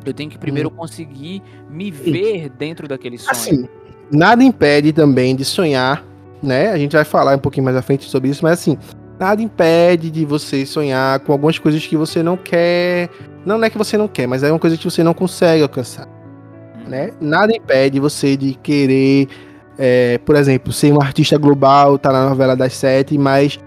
Eu 0.05 0.13
tenho 0.13 0.29
que 0.29 0.37
primeiro 0.37 0.69
hum. 0.69 0.77
conseguir 0.77 1.43
me 1.71 1.91
ver 1.91 2.51
dentro 2.51 2.87
daquele 2.87 3.17
sonho. 3.17 3.31
Assim, 3.31 3.69
nada 4.13 4.45
impede 4.45 4.93
também 4.93 5.35
de 5.35 5.47
sonhar, 5.47 6.05
né? 6.43 6.71
A 6.71 6.77
gente 6.77 6.93
vai 6.93 7.05
falar 7.05 7.35
um 7.35 7.39
pouquinho 7.39 7.65
mais 7.65 7.77
à 7.79 7.81
frente 7.81 8.05
sobre 8.05 8.29
isso, 8.29 8.43
mas 8.43 8.61
assim, 8.61 8.77
nada 9.25 9.43
impede 9.43 10.11
de 10.11 10.25
você 10.25 10.65
sonhar 10.65 11.21
com 11.21 11.33
algumas 11.33 11.59
coisas 11.59 11.87
que 11.87 11.97
você 11.97 12.23
não 12.23 12.37
quer. 12.37 13.11
Não 13.45 13.63
é 13.63 13.69
que 13.69 13.79
você 13.79 13.97
não 13.97 14.09
quer, 14.09 14.27
mas 14.27 14.43
é 14.43 14.51
uma 14.51 14.59
coisa 14.59 14.77
que 14.77 14.85
você 14.85 15.03
não 15.03 15.15
consegue 15.15 15.63
alcançar. 15.63 16.07
Hum. 16.07 16.89
Né? 16.89 17.11
Nada 17.21 17.55
impede 17.55 18.01
você 18.01 18.37
de 18.37 18.55
querer, 18.55 19.29
é, 19.79 20.19
por 20.19 20.37
exemplo, 20.37 20.73
ser 20.73 20.93
um 20.93 21.01
artista 21.01 21.37
global, 21.37 21.99
tá 21.99 22.13
na 22.13 22.29
novela 22.29 22.57
das 22.57 22.75
sete, 22.75 23.19
mas 23.19 23.59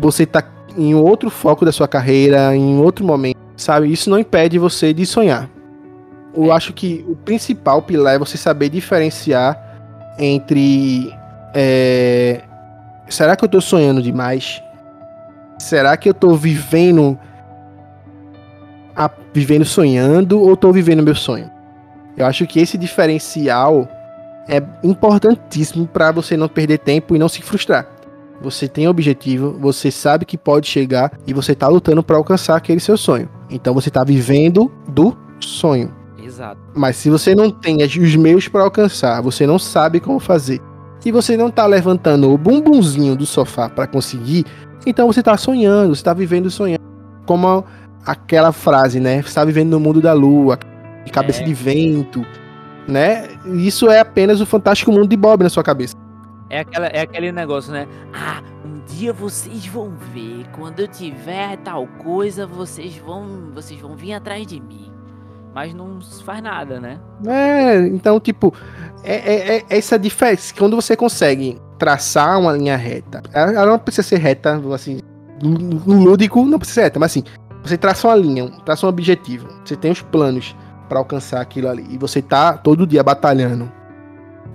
você 0.00 0.26
tá 0.26 0.42
em 0.76 0.94
outro 0.94 1.30
foco 1.30 1.64
da 1.64 1.72
sua 1.72 1.86
carreira, 1.86 2.54
em 2.56 2.78
outro 2.78 3.04
momento, 3.04 3.38
sabe? 3.56 3.92
Isso 3.92 4.10
não 4.10 4.18
impede 4.18 4.58
você 4.58 4.92
de 4.92 5.06
sonhar 5.06 5.48
eu 6.36 6.52
acho 6.52 6.72
que 6.72 7.04
o 7.08 7.14
principal 7.14 7.80
pilar 7.80 8.14
é 8.14 8.18
você 8.18 8.36
saber 8.36 8.68
diferenciar 8.68 9.58
entre. 10.18 11.12
É, 11.54 12.42
será 13.08 13.36
que 13.36 13.44
eu 13.44 13.48
tô 13.48 13.60
sonhando 13.60 14.02
demais? 14.02 14.60
Será 15.58 15.96
que 15.96 16.08
eu 16.08 16.14
tô 16.14 16.34
vivendo. 16.34 17.18
A, 18.96 19.10
vivendo 19.32 19.64
sonhando 19.64 20.40
ou 20.40 20.56
tô 20.56 20.72
vivendo 20.72 21.02
meu 21.02 21.14
sonho? 21.14 21.50
Eu 22.16 22.26
acho 22.26 22.46
que 22.46 22.60
esse 22.60 22.78
diferencial 22.78 23.88
é 24.48 24.62
importantíssimo 24.84 25.86
para 25.86 26.12
você 26.12 26.36
não 26.36 26.48
perder 26.48 26.78
tempo 26.78 27.16
e 27.16 27.18
não 27.18 27.28
se 27.28 27.42
frustrar. 27.42 27.88
Você 28.40 28.68
tem 28.68 28.86
objetivo, 28.86 29.56
você 29.58 29.90
sabe 29.90 30.24
que 30.24 30.36
pode 30.36 30.66
chegar 30.66 31.12
e 31.26 31.32
você 31.32 31.54
tá 31.54 31.66
lutando 31.66 32.02
para 32.02 32.16
alcançar 32.16 32.56
aquele 32.56 32.78
seu 32.78 32.96
sonho. 32.96 33.28
Então 33.50 33.74
você 33.74 33.90
tá 33.90 34.04
vivendo 34.04 34.70
do 34.88 35.16
sonho. 35.40 35.92
Exato. 36.22 36.60
Mas 36.74 36.96
se 36.96 37.10
você 37.10 37.34
não 37.34 37.50
tem 37.50 37.82
os 37.82 38.16
meios 38.16 38.48
para 38.48 38.62
alcançar, 38.62 39.20
você 39.20 39.46
não 39.46 39.58
sabe 39.58 40.00
como 40.00 40.18
fazer, 40.18 40.60
e 41.04 41.12
você 41.12 41.36
não 41.36 41.50
tá 41.50 41.66
levantando 41.66 42.32
o 42.32 42.38
bumbumzinho 42.38 43.14
do 43.14 43.26
sofá 43.26 43.68
para 43.68 43.86
conseguir, 43.86 44.46
então 44.86 45.06
você 45.06 45.22
tá 45.22 45.36
sonhando, 45.36 45.94
você 45.94 46.02
tá 46.02 46.12
vivendo 46.12 46.50
sonhando. 46.50 46.82
Como 47.26 47.64
aquela 48.04 48.52
frase, 48.52 49.00
né? 49.00 49.22
Você 49.22 49.34
tá 49.34 49.44
vivendo 49.44 49.70
no 49.70 49.80
mundo 49.80 50.00
da 50.00 50.12
lua, 50.12 50.58
de 51.04 51.10
cabeça 51.10 51.42
é. 51.42 51.44
de 51.44 51.54
vento, 51.54 52.24
né? 52.86 53.28
Isso 53.54 53.90
é 53.90 54.00
apenas 54.00 54.40
o 54.40 54.46
fantástico 54.46 54.92
mundo 54.92 55.08
de 55.08 55.16
Bob 55.16 55.42
na 55.42 55.48
sua 55.48 55.62
cabeça. 55.62 55.94
É, 56.50 56.60
aquela, 56.60 56.86
é 56.86 57.00
aquele 57.00 57.32
negócio, 57.32 57.72
né? 57.72 57.88
Ah, 58.12 58.42
um 58.64 58.80
dia 58.84 59.12
vocês 59.12 59.66
vão 59.66 59.92
ver. 60.12 60.46
Quando 60.52 60.80
eu 60.80 60.88
tiver 60.88 61.56
tal 61.58 61.86
coisa, 61.86 62.46
vocês 62.46 62.96
vão, 62.96 63.50
vocês 63.54 63.80
vão 63.80 63.96
vir 63.96 64.12
atrás 64.12 64.46
de 64.46 64.60
mim 64.60 64.93
mas 65.54 65.72
não 65.72 66.00
faz 66.24 66.42
nada, 66.42 66.80
né? 66.80 66.98
É, 67.26 67.86
então, 67.86 68.18
tipo, 68.18 68.52
é, 69.04 69.14
é, 69.14 69.56
é 69.56 69.64
essa 69.68 69.96
diferença. 69.96 70.52
Quando 70.56 70.74
você 70.74 70.96
consegue 70.96 71.60
traçar 71.78 72.40
uma 72.40 72.52
linha 72.52 72.76
reta, 72.76 73.22
ela 73.32 73.66
não 73.66 73.78
precisa 73.78 74.06
ser 74.06 74.18
reta, 74.18 74.60
assim, 74.74 74.98
no 75.42 75.94
lúdico 75.94 76.44
não 76.44 76.58
precisa 76.58 76.74
ser 76.74 76.82
reta, 76.84 76.98
mas 76.98 77.12
assim, 77.12 77.24
você 77.62 77.76
traça 77.76 78.08
uma 78.08 78.16
linha, 78.16 78.50
traça 78.64 78.84
um 78.84 78.88
objetivo, 78.88 79.48
você 79.64 79.76
tem 79.76 79.92
os 79.92 80.02
planos 80.02 80.56
para 80.88 80.98
alcançar 80.98 81.40
aquilo 81.40 81.68
ali, 81.68 81.86
e 81.90 81.98
você 81.98 82.20
tá 82.20 82.56
todo 82.56 82.86
dia 82.86 83.02
batalhando 83.02 83.70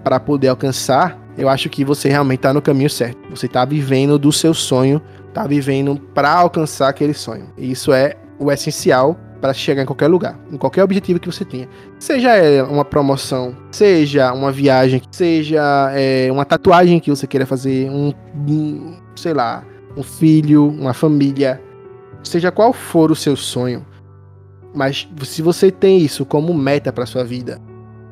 para 0.04 0.20
poder 0.20 0.50
alcançar, 0.50 1.18
eu 1.38 1.48
acho 1.48 1.70
que 1.70 1.86
você 1.86 2.10
realmente 2.10 2.40
tá 2.40 2.54
no 2.54 2.62
caminho 2.62 2.90
certo. 2.90 3.18
Você 3.30 3.48
tá 3.48 3.64
vivendo 3.64 4.18
do 4.20 4.32
seu 4.32 4.54
sonho, 4.54 5.02
tá 5.34 5.46
vivendo 5.48 5.98
para 6.14 6.32
alcançar 6.32 6.90
aquele 6.90 7.14
sonho. 7.14 7.50
E 7.58 7.72
isso 7.72 7.94
é 7.94 8.16
o 8.38 8.52
essencial 8.52 9.18
para 9.39 9.54
chegar 9.54 9.84
em 9.84 9.86
qualquer 9.86 10.08
lugar, 10.08 10.38
em 10.52 10.58
qualquer 10.58 10.84
objetivo 10.84 11.19
que 11.19 11.32
você 11.32 11.45
tenha. 11.45 11.67
Seja 11.97 12.36
é, 12.36 12.62
uma 12.63 12.84
promoção, 12.84 13.56
seja 13.71 14.34
uma 14.34 14.52
viagem, 14.52 15.02
seja 15.12 15.91
é, 15.93 16.30
uma 16.32 16.45
tatuagem 16.45 16.99
que 16.99 17.10
você 17.10 17.25
queira 17.25 17.45
fazer, 17.45 17.89
um, 17.89 18.13
um, 18.47 18.97
sei 19.15 19.34
lá, 19.34 19.63
um 19.95 20.04
filho, 20.04 20.67
uma 20.67 20.93
família, 20.93 21.62
seja 22.23 22.52
qual 22.52 22.73
for 22.73 23.12
o 23.12 23.15
seu 23.15 23.36
sonho. 23.36 23.86
Mas 24.73 25.08
se 25.23 25.41
você 25.41 25.71
tem 25.71 25.99
isso 25.99 26.25
como 26.25 26.54
meta 26.54 26.91
para 26.91 27.06
sua 27.06 27.23
vida, 27.23 27.60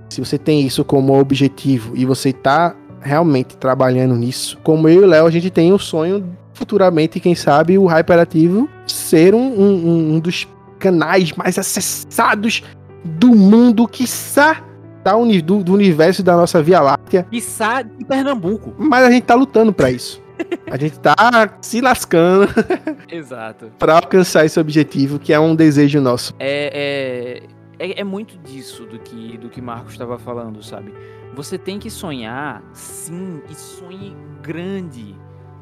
se 0.10 0.20
você 0.20 0.38
tem 0.38 0.66
isso 0.66 0.84
como 0.84 1.20
objetivo 1.20 1.96
e 1.96 2.06
você 2.06 2.30
está 2.30 2.76
realmente 3.02 3.58
trabalhando 3.58 4.16
nisso, 4.16 4.58
como 4.64 4.88
eu 4.88 5.02
e 5.02 5.06
o 5.06 5.08
Léo, 5.08 5.28
a 5.28 5.32
gente 5.32 5.50
tem 5.50 5.72
o 5.72 5.78
sonho 5.78 6.26
futuramente, 6.54 7.20
quem 7.20 7.36
sabe, 7.36 7.78
o 7.78 7.86
Hyperativo 7.86 8.68
ser 8.88 9.36
um, 9.36 9.40
um, 9.40 10.16
um 10.16 10.20
dos 10.20 10.48
canais 10.78 11.34
mais 11.34 11.58
acessados 11.58 12.64
do 13.04 13.30
mundo, 13.30 13.88
quiçá 13.88 14.64
tá, 15.04 15.14
do, 15.44 15.64
do 15.64 15.74
universo 15.74 16.22
da 16.22 16.36
nossa 16.36 16.62
Via 16.62 16.82
Láctea. 16.82 17.24
Quiçá 17.32 17.82
de 17.82 18.04
Pernambuco. 18.06 18.74
Mas 18.78 19.06
a 19.06 19.12
gente 19.12 19.24
tá 19.24 19.36
lutando 19.36 19.72
para 19.72 19.90
isso. 19.90 20.22
A 20.70 20.78
gente 20.78 21.00
tá 21.00 21.16
se 21.62 21.82
lascando. 21.82 22.48
Exato. 23.10 23.72
para 23.80 23.96
alcançar 23.96 24.46
esse 24.46 24.60
objetivo, 24.60 25.18
que 25.18 25.34
é 25.34 25.40
um 25.40 25.56
desejo 25.56 26.00
nosso. 26.00 26.36
É, 26.38 27.42
é, 27.80 27.90
é, 27.90 28.02
é 28.02 28.04
muito 28.04 28.38
disso 28.38 28.86
do 28.86 29.00
que, 29.00 29.36
do 29.40 29.50
que 29.50 29.60
Marcos 29.60 29.94
estava 29.94 30.20
falando, 30.20 30.62
sabe? 30.62 30.94
Você 31.34 31.58
tem 31.58 31.80
que 31.80 31.90
sonhar, 31.90 32.62
sim, 32.72 33.42
e 33.50 33.56
sonhe 33.56 34.16
grande. 34.44 35.16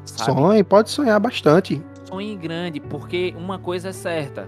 Sabe? 0.04 0.32
Sonhe, 0.32 0.62
pode 0.62 0.90
sonhar 0.90 1.18
bastante. 1.18 1.82
Sonhe 2.04 2.36
grande, 2.36 2.78
porque 2.78 3.34
uma 3.38 3.58
coisa 3.58 3.88
é 3.88 3.92
certa 3.92 4.46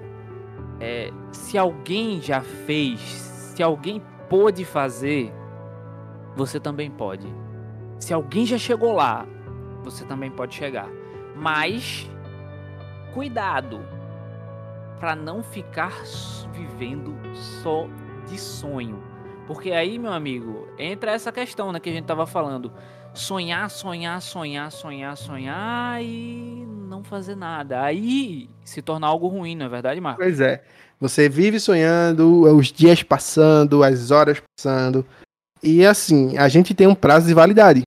é, 0.80 1.10
se 1.32 1.58
alguém 1.58 2.20
já 2.20 2.40
fez, 2.40 3.00
se 3.00 3.62
alguém 3.62 4.02
pôde 4.28 4.64
fazer, 4.64 5.32
você 6.36 6.60
também 6.60 6.90
pode. 6.90 7.26
Se 7.98 8.14
alguém 8.14 8.46
já 8.46 8.58
chegou 8.58 8.92
lá, 8.92 9.26
você 9.82 10.04
também 10.04 10.30
pode 10.30 10.54
chegar. 10.54 10.88
Mas 11.34 12.08
cuidado 13.12 13.80
para 15.00 15.16
não 15.16 15.42
ficar 15.42 15.92
vivendo 16.52 17.16
só 17.34 17.88
de 18.28 18.38
sonho. 18.38 19.02
Porque 19.46 19.72
aí, 19.72 19.98
meu 19.98 20.12
amigo, 20.12 20.68
entra 20.78 21.12
essa 21.12 21.32
questão 21.32 21.72
né, 21.72 21.80
que 21.80 21.88
a 21.88 21.92
gente 21.92 22.04
tava 22.04 22.26
falando. 22.26 22.72
Sonhar, 23.18 23.68
sonhar, 23.68 24.22
sonhar, 24.22 24.70
sonhar, 24.70 25.16
sonhar 25.16 26.02
e 26.02 26.64
não 26.88 27.02
fazer 27.02 27.34
nada. 27.34 27.82
Aí 27.82 28.48
se 28.64 28.80
torna 28.80 29.08
algo 29.08 29.26
ruim, 29.26 29.56
não 29.56 29.66
é 29.66 29.68
verdade, 29.68 30.00
Marcos? 30.00 30.24
Pois 30.24 30.40
é. 30.40 30.62
Você 31.00 31.28
vive 31.28 31.58
sonhando, 31.58 32.42
os 32.56 32.72
dias 32.72 33.02
passando, 33.02 33.82
as 33.82 34.12
horas 34.12 34.40
passando. 34.56 35.04
E 35.62 35.84
assim, 35.84 36.38
a 36.38 36.48
gente 36.48 36.74
tem 36.74 36.86
um 36.86 36.94
prazo 36.94 37.26
de 37.26 37.34
validade. 37.34 37.82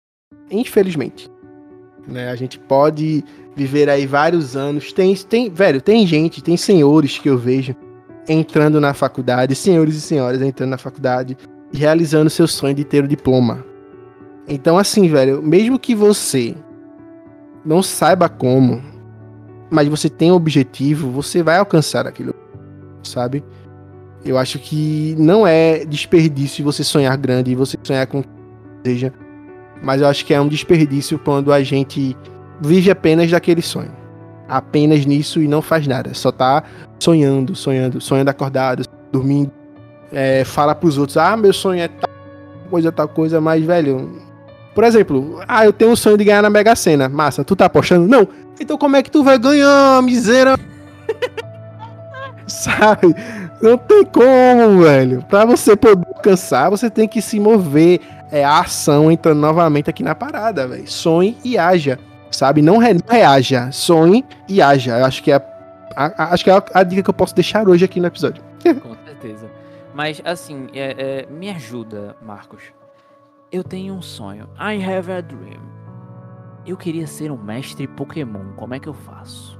Infelizmente. 0.49 1.29
Né? 2.05 2.29
A 2.29 2.35
gente 2.35 2.59
pode 2.59 3.23
viver 3.55 3.89
aí 3.89 4.05
vários 4.05 4.57
anos. 4.57 4.91
Tem, 4.91 5.15
tem, 5.15 5.49
velho, 5.49 5.81
tem 5.81 6.05
gente, 6.05 6.43
tem 6.43 6.57
senhores 6.57 7.17
que 7.17 7.29
eu 7.29 7.37
vejo 7.37 7.73
entrando 8.27 8.81
na 8.81 8.93
faculdade, 8.93 9.55
senhores 9.55 9.95
e 9.95 10.01
senhoras 10.01 10.41
entrando 10.41 10.71
na 10.71 10.77
faculdade 10.77 11.37
realizando 11.73 12.29
seu 12.29 12.47
sonho 12.47 12.75
de 12.75 12.83
ter 12.83 13.03
o 13.03 13.07
diploma. 13.07 13.70
Então, 14.47 14.77
assim, 14.77 15.07
velho, 15.07 15.41
mesmo 15.41 15.79
que 15.79 15.95
você 15.95 16.55
não 17.63 17.81
saiba 17.81 18.27
como, 18.27 18.81
mas 19.69 19.87
você 19.87 20.09
tem 20.09 20.31
um 20.31 20.35
objetivo, 20.35 21.09
você 21.09 21.41
vai 21.41 21.57
alcançar 21.57 22.07
aquilo, 22.07 22.33
sabe? 23.03 23.43
Eu 24.23 24.37
acho 24.37 24.59
que 24.59 25.15
não 25.17 25.47
é 25.47 25.85
desperdício 25.85 26.63
você 26.63 26.83
sonhar 26.83 27.15
grande 27.17 27.51
e 27.51 27.55
você 27.55 27.77
sonhar 27.81 28.05
com 28.07 28.19
o 28.19 28.23
que 28.23 28.29
seja, 28.85 29.13
mas 29.81 30.01
eu 30.01 30.07
acho 30.07 30.25
que 30.25 30.33
é 30.33 30.41
um 30.41 30.47
desperdício 30.47 31.17
quando 31.17 31.51
a 31.51 31.63
gente 31.63 32.15
vive 32.59 32.91
apenas 32.91 33.31
daquele 33.31 33.61
sonho. 33.61 33.91
Apenas 34.47 35.05
nisso 35.05 35.41
e 35.41 35.47
não 35.47 35.61
faz 35.61 35.87
nada. 35.87 36.13
Só 36.13 36.31
tá 36.31 36.63
sonhando, 36.99 37.55
sonhando, 37.55 38.01
sonhando 38.01 38.29
acordado, 38.29 38.83
dormindo. 39.11 39.51
É, 40.11 40.43
fala 40.43 40.75
pros 40.75 40.97
outros, 40.97 41.15
ah, 41.15 41.37
meu 41.37 41.53
sonho 41.53 41.81
é 41.81 41.87
tal 41.87 42.09
coisa, 42.69 42.91
tal 42.91 43.07
coisa, 43.07 43.39
mas, 43.39 43.63
velho, 43.63 44.21
por 44.73 44.83
exemplo, 44.83 45.41
ah, 45.47 45.65
eu 45.65 45.73
tenho 45.73 45.91
um 45.91 45.95
sonho 45.95 46.17
de 46.17 46.23
ganhar 46.23 46.41
na 46.41 46.49
Mega 46.49 46.75
Sena. 46.75 47.09
Massa, 47.09 47.43
tu 47.43 47.55
tá 47.55 47.65
apostando? 47.65 48.07
Não. 48.07 48.27
Então 48.59 48.77
como 48.77 48.95
é 48.95 49.03
que 49.03 49.11
tu 49.11 49.23
vai 49.23 49.37
ganhar, 49.37 50.01
miséria? 50.01 50.57
Sabe? 52.47 53.13
Não 53.61 53.77
tem 53.77 54.05
como, 54.05 54.81
velho. 54.83 55.23
Pra 55.29 55.45
você 55.45 55.75
poder 55.75 56.07
alcançar, 56.07 56.69
você 56.69 56.89
tem 56.89 57.07
que 57.07 57.21
se 57.21 57.39
mover. 57.39 57.99
É 58.31 58.45
a 58.45 58.61
ação 58.61 59.11
entrando 59.11 59.39
novamente 59.39 59.89
aqui 59.89 60.03
na 60.03 60.15
parada, 60.15 60.65
velho. 60.65 60.89
Sonhe 60.89 61.37
e 61.43 61.57
haja. 61.57 61.99
Sabe? 62.31 62.61
Não, 62.61 62.77
re, 62.77 62.97
reaja. 63.09 63.69
Sonhe 63.73 64.23
e 64.47 64.61
haja. 64.61 64.99
Eu 64.99 65.05
acho 65.05 65.21
que 65.21 65.33
é 65.33 65.35
a, 65.95 66.23
a, 66.23 66.33
acho 66.33 66.45
que 66.45 66.49
é 66.49 66.53
a, 66.53 66.63
a, 66.73 66.83
dica 66.83 67.03
que 67.03 67.09
eu 67.09 67.13
posso 67.13 67.35
deixar 67.35 67.67
hoje 67.67 67.83
aqui 67.83 67.99
no 67.99 68.07
episódio. 68.07 68.41
Com 68.81 68.95
certeza. 69.05 69.51
Mas, 69.93 70.21
assim, 70.23 70.67
é, 70.73 71.25
é, 71.27 71.27
me 71.29 71.49
ajuda, 71.49 72.15
Marcos 72.21 72.61
eu 73.51 73.63
tenho 73.63 73.93
um 73.93 74.01
sonho. 74.01 74.47
I 74.57 74.81
have 74.83 75.11
a 75.11 75.21
dream. 75.21 75.59
eu 76.65 76.77
queria 76.77 77.05
ser 77.05 77.31
um 77.31 77.37
mestre 77.37 77.87
Pokémon, 77.87 78.53
como 78.55 78.73
é 78.73 78.79
que 78.79 78.87
eu 78.87 78.93
faço? 78.93 79.59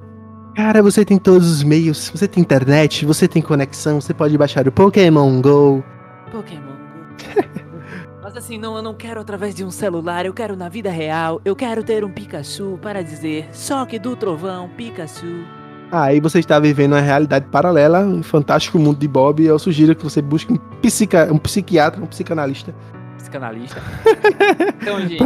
Cara, 0.56 0.82
você 0.84 1.04
tem 1.04 1.18
todos 1.18 1.50
os 1.50 1.64
meios, 1.64 2.10
você 2.10 2.28
tem 2.28 2.42
internet, 2.42 3.06
você 3.06 3.28
tem 3.28 3.42
conexão, 3.42 4.00
você 4.00 4.14
pode 4.14 4.38
baixar 4.38 4.68
o 4.68 4.72
Pokémon 4.72 5.42
Go. 5.42 5.84
Pokémon 6.32 6.62
Go. 6.62 7.72
Mas 8.24 8.38
assim, 8.38 8.58
não, 8.58 8.76
eu 8.78 8.84
não 8.84 8.94
quero 8.94 9.20
através 9.20 9.56
de 9.56 9.64
um 9.64 9.72
celular, 9.72 10.26
eu 10.26 10.34
quero 10.34 10.56
na 10.56 10.70
vida 10.70 10.90
real, 10.90 11.42
eu 11.44 11.56
quero 11.56 11.84
ter 11.84 12.06
um 12.06 12.12
Pikachu 12.12 12.78
para 12.82 13.04
dizer 13.04 13.50
Soque 13.52 13.98
do 13.98 14.16
Trovão, 14.16 14.70
Pikachu. 14.70 15.44
Aí 15.92 16.22
você 16.22 16.40
está 16.40 16.58
vivendo 16.60 16.94
uma 16.94 17.02
realidade 17.02 17.48
paralela, 17.48 18.00
um 18.00 18.24
fantástico 18.24 18.80
mundo 18.80 19.00
de 19.00 19.08
Bob, 19.08 19.42
e 19.42 19.48
eu 19.48 19.60
sugiro 19.60 19.94
que 19.96 20.04
você 20.04 20.22
busque 20.22 20.54
um, 20.54 20.58
psica, 20.82 21.28
um 21.34 21.38
psiquiatra, 21.38 22.02
um 22.02 22.08
psicanalista. 22.08 22.74
Psicanalista. 23.22 23.82
então, 24.82 25.00
gente, 25.02 25.24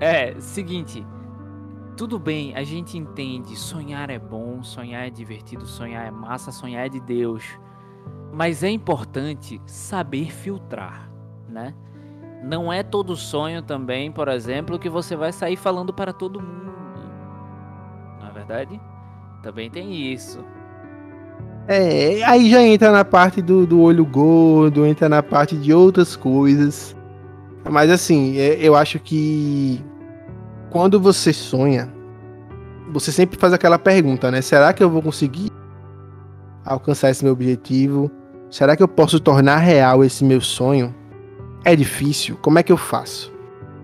é, 0.00 0.34
seguinte. 0.40 1.06
Tudo 1.96 2.18
bem, 2.18 2.56
a 2.56 2.64
gente 2.64 2.96
entende, 2.96 3.54
sonhar 3.54 4.10
é 4.10 4.18
bom, 4.18 4.62
sonhar 4.62 5.06
é 5.06 5.10
divertido, 5.10 5.66
sonhar 5.66 6.06
é 6.06 6.10
massa, 6.10 6.50
sonhar 6.50 6.86
é 6.86 6.88
de 6.88 6.98
Deus. 7.00 7.44
Mas 8.32 8.62
é 8.62 8.70
importante 8.70 9.60
saber 9.66 10.32
filtrar, 10.32 11.10
né? 11.48 11.74
Não 12.42 12.72
é 12.72 12.82
todo 12.82 13.14
sonho 13.14 13.62
também, 13.62 14.10
por 14.10 14.26
exemplo, 14.28 14.78
que 14.78 14.88
você 14.88 15.14
vai 15.14 15.32
sair 15.32 15.56
falando 15.56 15.92
para 15.92 16.12
todo 16.12 16.40
mundo. 16.40 16.72
Não 18.20 18.28
é 18.28 18.32
verdade? 18.32 18.80
Também 19.42 19.70
tem 19.70 20.12
isso. 20.12 20.44
É, 21.68 22.24
aí 22.24 22.50
já 22.50 22.62
entra 22.62 22.90
na 22.90 23.04
parte 23.04 23.40
do, 23.40 23.66
do 23.66 23.80
olho 23.80 24.04
gordo, 24.04 24.84
entra 24.84 25.08
na 25.08 25.22
parte 25.22 25.56
de 25.56 25.72
outras 25.72 26.16
coisas. 26.16 26.96
Mas 27.70 27.90
assim, 27.90 28.36
é- 28.38 28.58
eu 28.60 28.74
acho 28.74 28.98
que 28.98 29.80
quando 30.70 31.00
você 31.00 31.32
sonha, 31.32 31.92
você 32.92 33.12
sempre 33.12 33.38
faz 33.38 33.52
aquela 33.52 33.78
pergunta, 33.78 34.30
né? 34.30 34.40
Será 34.40 34.72
que 34.72 34.82
eu 34.82 34.90
vou 34.90 35.02
conseguir 35.02 35.50
alcançar 36.64 37.10
esse 37.10 37.24
meu 37.24 37.32
objetivo? 37.32 38.10
Será 38.50 38.76
que 38.76 38.82
eu 38.82 38.88
posso 38.88 39.18
tornar 39.20 39.58
real 39.58 40.04
esse 40.04 40.24
meu 40.24 40.40
sonho? 40.40 40.94
É 41.64 41.74
difícil? 41.76 42.36
Como 42.42 42.58
é 42.58 42.62
que 42.62 42.72
eu 42.72 42.76
faço? 42.76 43.32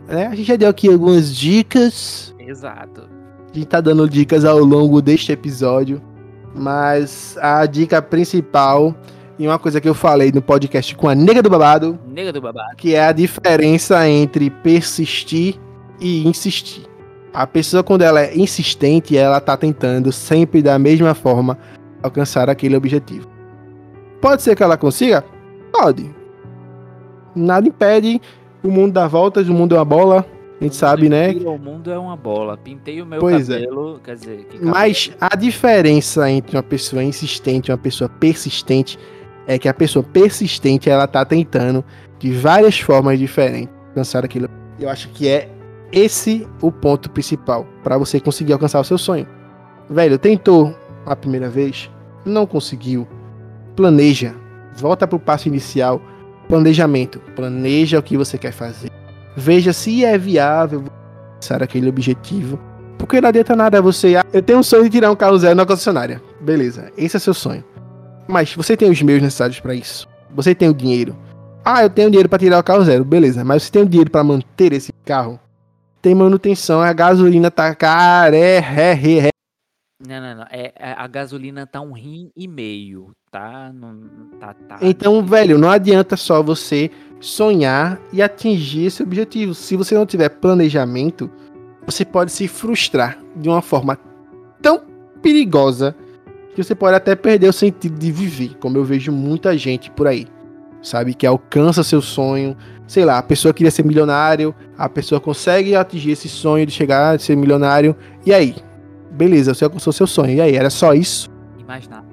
É, 0.09 0.27
a 0.27 0.35
gente 0.35 0.47
já 0.49 0.57
deu 0.57 0.69
aqui 0.69 0.91
algumas 0.91 1.35
dicas. 1.35 2.35
Exato. 2.39 3.03
A 3.51 3.55
gente 3.55 3.67
tá 3.67 3.81
dando 3.81 4.09
dicas 4.09 4.45
ao 4.45 4.59
longo 4.59 5.01
deste 5.01 5.33
episódio. 5.33 6.03
Mas 6.55 7.37
a 7.41 7.65
dica 7.67 8.03
principal, 8.03 8.95
e 9.39 9.47
uma 9.47 9.59
coisa 9.59 9.81
que 9.81 9.89
eu 9.89 9.95
falei 9.95 10.33
no 10.33 10.43
podcast 10.43 10.95
com 10.97 11.09
a 11.09 11.15
nega 11.15 11.43
do 11.43 11.49
babado, 11.51 11.99
Nega 12.09 12.33
do 12.33 12.41
babado. 12.41 12.77
que 12.77 12.95
é 12.95 13.05
a 13.07 13.13
diferença 13.13 14.09
entre 14.09 14.51
persistir 14.51 15.57
e 16.01 16.27
insistir. 16.27 16.87
A 17.33 17.47
pessoa, 17.47 17.85
quando 17.85 18.03
ela 18.03 18.21
é 18.23 18.37
insistente, 18.37 19.17
ela 19.17 19.41
tá 19.41 19.57
tentando 19.57 20.11
sempre 20.11 20.61
da 20.63 20.79
mesma 20.79 21.15
forma 21.15 21.59
alcançar 22.03 22.49
aquele 22.51 22.77
objetivo. 22.77 23.29
Pode 24.21 24.43
ser 24.43 24.57
que 24.57 24.63
ela 24.63 24.77
consiga? 24.77 25.25
Pode. 25.73 26.11
Nada 27.35 27.69
impede. 27.69 28.21
O 28.63 28.69
mundo 28.71 28.95
dá 28.95 29.07
voltas, 29.07 29.49
o 29.49 29.53
mundo 29.53 29.75
é 29.77 29.79
uma 29.79 29.85
bola. 29.85 30.27
A 30.61 30.65
gente 30.65 30.75
sabe, 30.75 31.09
né? 31.09 31.31
O 31.45 31.57
mundo 31.57 31.93
é 31.93 31.99
uma 31.99 32.17
bola. 32.17 32.57
Pintei 32.57 33.01
o 33.01 33.07
meu 33.07 33.21
Pois 33.21 33.49
é. 33.49 33.61
cabelo, 33.61 34.01
quer 34.03 34.17
dizer, 34.17 34.39
que 34.39 34.59
cabelo? 34.59 34.71
Mas 34.73 35.13
a 35.21 35.37
diferença 35.37 36.29
entre 36.29 36.57
uma 36.57 36.63
pessoa 36.65 37.05
insistente 37.05 37.69
e 37.69 37.71
uma 37.71 37.79
pessoa 37.79 38.09
persistente 38.09 38.99
é 39.49 39.59
que 39.59 39.69
a 39.69 39.75
pessoa 39.75 40.03
persistente 40.05 40.89
ela 40.91 41.09
tá 41.09 41.25
tentando 41.25 41.83
de 42.19 42.31
várias 42.31 42.79
formas 42.79 43.19
diferentes 43.19 43.75
alcançar 43.89 44.25
aquilo. 44.25 44.47
Eu 44.79 44.89
acho 44.91 45.09
que 45.09 45.27
é 45.27 45.49
esse 45.91 46.47
o 46.61 46.71
ponto 46.71 47.11
principal 47.11 47.67
para 47.83 47.97
você 47.97 48.21
conseguir 48.21 48.53
alcançar 48.53 48.79
o 48.79 48.85
seu 48.85 48.99
sonho. 48.99 49.27
Velho, 49.89 50.19
tentou 50.19 50.77
a 51.07 51.17
primeira 51.17 51.49
vez, 51.49 51.91
não 52.27 52.47
conseguiu. 52.47 53.09
Planeja, 53.75 54.35
volta 54.77 55.07
pro 55.07 55.19
passo 55.19 55.49
inicial, 55.49 56.01
planejamento. 56.47 57.19
Planeja 57.35 57.99
o 57.99 58.03
que 58.03 58.19
você 58.19 58.37
quer 58.37 58.53
fazer. 58.53 58.91
Veja 59.35 59.73
se 59.73 60.05
é 60.05 60.19
viável 60.19 60.85
alcançar 61.31 61.63
aquele 61.63 61.89
objetivo. 61.89 62.61
Porque 62.99 63.21
não 63.21 63.29
adianta 63.31 63.57
nada 63.57 63.81
você. 63.81 64.17
ah, 64.17 64.25
Eu 64.33 64.43
tenho 64.43 64.59
um 64.59 64.63
sonho 64.63 64.85
de 64.85 64.91
tirar 64.91 65.11
um 65.11 65.17
carro 65.17 65.39
zero 65.39 65.55
na 65.55 65.65
concessionária. 65.65 66.21
Beleza, 66.41 66.93
esse 66.99 67.17
é 67.17 67.21
seu 67.21 67.33
sonho. 67.33 67.65
Mas 68.29 68.55
você 68.55 68.77
tem 68.77 68.91
os 68.91 69.01
meios 69.01 69.23
necessários 69.23 69.59
para 69.59 69.75
isso. 69.75 70.07
Você 70.35 70.55
tem 70.55 70.69
o 70.69 70.75
dinheiro. 70.75 71.17
Ah, 71.65 71.83
eu 71.83 71.91
tenho 71.91 72.11
dinheiro 72.11 72.29
para 72.29 72.39
tirar 72.39 72.59
o 72.59 72.63
carro 72.63 72.85
zero. 72.85 73.05
Beleza, 73.05 73.45
mas 73.45 73.63
você 73.63 73.73
tem 73.73 73.83
o 73.83 73.89
dinheiro 73.89 74.11
para 74.11 74.23
manter 74.23 74.73
esse 74.73 74.93
carro? 75.05 75.41
Tem 76.01 76.15
manutenção, 76.15 76.81
a 76.81 76.93
gasolina 76.93 77.51
tá 77.51 77.75
cara, 77.75 78.37
é, 78.37 78.59
é, 78.59 78.93
é, 78.93 79.27
é. 79.27 79.31
Não, 80.07 80.21
não, 80.21 80.35
não. 80.37 80.47
É, 80.51 80.73
é- 80.77 80.95
a 80.97 81.07
gasolina 81.09 81.67
tá 81.67 81.81
um 81.81 81.93
rim 81.93 82.31
e 82.37 82.47
meio, 82.47 83.11
tá? 83.33 83.73
Não, 83.75 83.99
tá, 84.39 84.55
tá. 84.55 84.79
Então, 84.81 85.25
velho, 85.25 85.59
não 85.59 85.71
adianta 85.71 86.17
só 86.17 86.41
você 86.43 86.91
sonhar 87.21 88.01
e 88.13 88.23
atingir 88.23 88.87
esse 88.87 89.03
objetivo. 89.03 89.55
Se 89.55 89.77
você 89.77 89.97
não 89.97 90.07
tiver 90.07 90.29
planejamento, 90.29 91.29
você 91.85 92.05
pode 92.05 92.31
se 92.31 92.47
frustrar 92.47 93.19
de 93.35 93.49
uma 93.49 93.61
forma 93.61 93.99
tão 94.63 94.83
perigosa 95.21 95.97
que 96.59 96.65
você 96.65 96.75
pode 96.75 96.97
até 96.97 97.15
perder 97.15 97.49
o 97.49 97.53
sentido 97.53 97.97
de 97.97 98.11
viver, 98.11 98.57
como 98.59 98.77
eu 98.77 98.85
vejo 98.85 99.13
muita 99.13 99.57
gente 99.57 99.93
por 99.93 100.09
aí, 100.09 100.27
sabe? 100.83 101.15
Que 101.15 101.25
alcança 101.25 101.85
seu 101.85 102.03
sonho, 102.03 102.57
sei 102.85 103.05
lá, 103.05 103.19
a 103.19 103.23
pessoa 103.23 103.55
queria 103.55 103.71
ser 103.71 103.85
milionário, 103.85 104.53
a 104.77 104.89
pessoa 104.89 105.21
consegue 105.21 105.77
atingir 105.77 106.11
esse 106.11 106.29
sonho 106.29 106.67
de 106.67 106.73
chegar 106.73 107.15
a 107.15 107.19
ser 107.19 107.37
milionário, 107.37 107.95
e 108.27 108.35
aí? 108.35 108.57
Beleza, 109.13 109.55
você 109.55 109.63
alcançou 109.63 109.93
seu 109.93 110.07
sonho, 110.07 110.33
e 110.33 110.41
aí? 110.41 110.57
Era 110.57 110.69
só 110.69 110.93
isso? 110.95 111.31
E 111.57 111.63
mais 111.63 111.87
nada. 111.89 112.05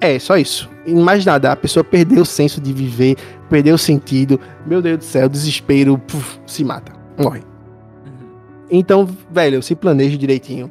é. 0.00 0.14
É, 0.14 0.18
só 0.18 0.36
isso. 0.36 0.68
E 0.84 0.94
mais 0.94 1.24
nada, 1.24 1.50
a 1.50 1.56
pessoa 1.56 1.82
perdeu 1.82 2.20
o 2.20 2.26
senso 2.26 2.60
de 2.60 2.74
viver, 2.74 3.16
perdeu 3.48 3.76
o 3.76 3.78
sentido. 3.78 4.38
Meu 4.66 4.82
Deus 4.82 4.98
do 4.98 5.04
céu, 5.04 5.26
desespero, 5.26 5.96
puf, 5.96 6.38
se 6.46 6.62
mata, 6.64 6.92
morre. 7.18 7.40
Uhum. 8.04 8.28
Então, 8.70 9.08
velho, 9.30 9.62
se 9.62 9.74
planeje 9.74 10.18
direitinho. 10.18 10.70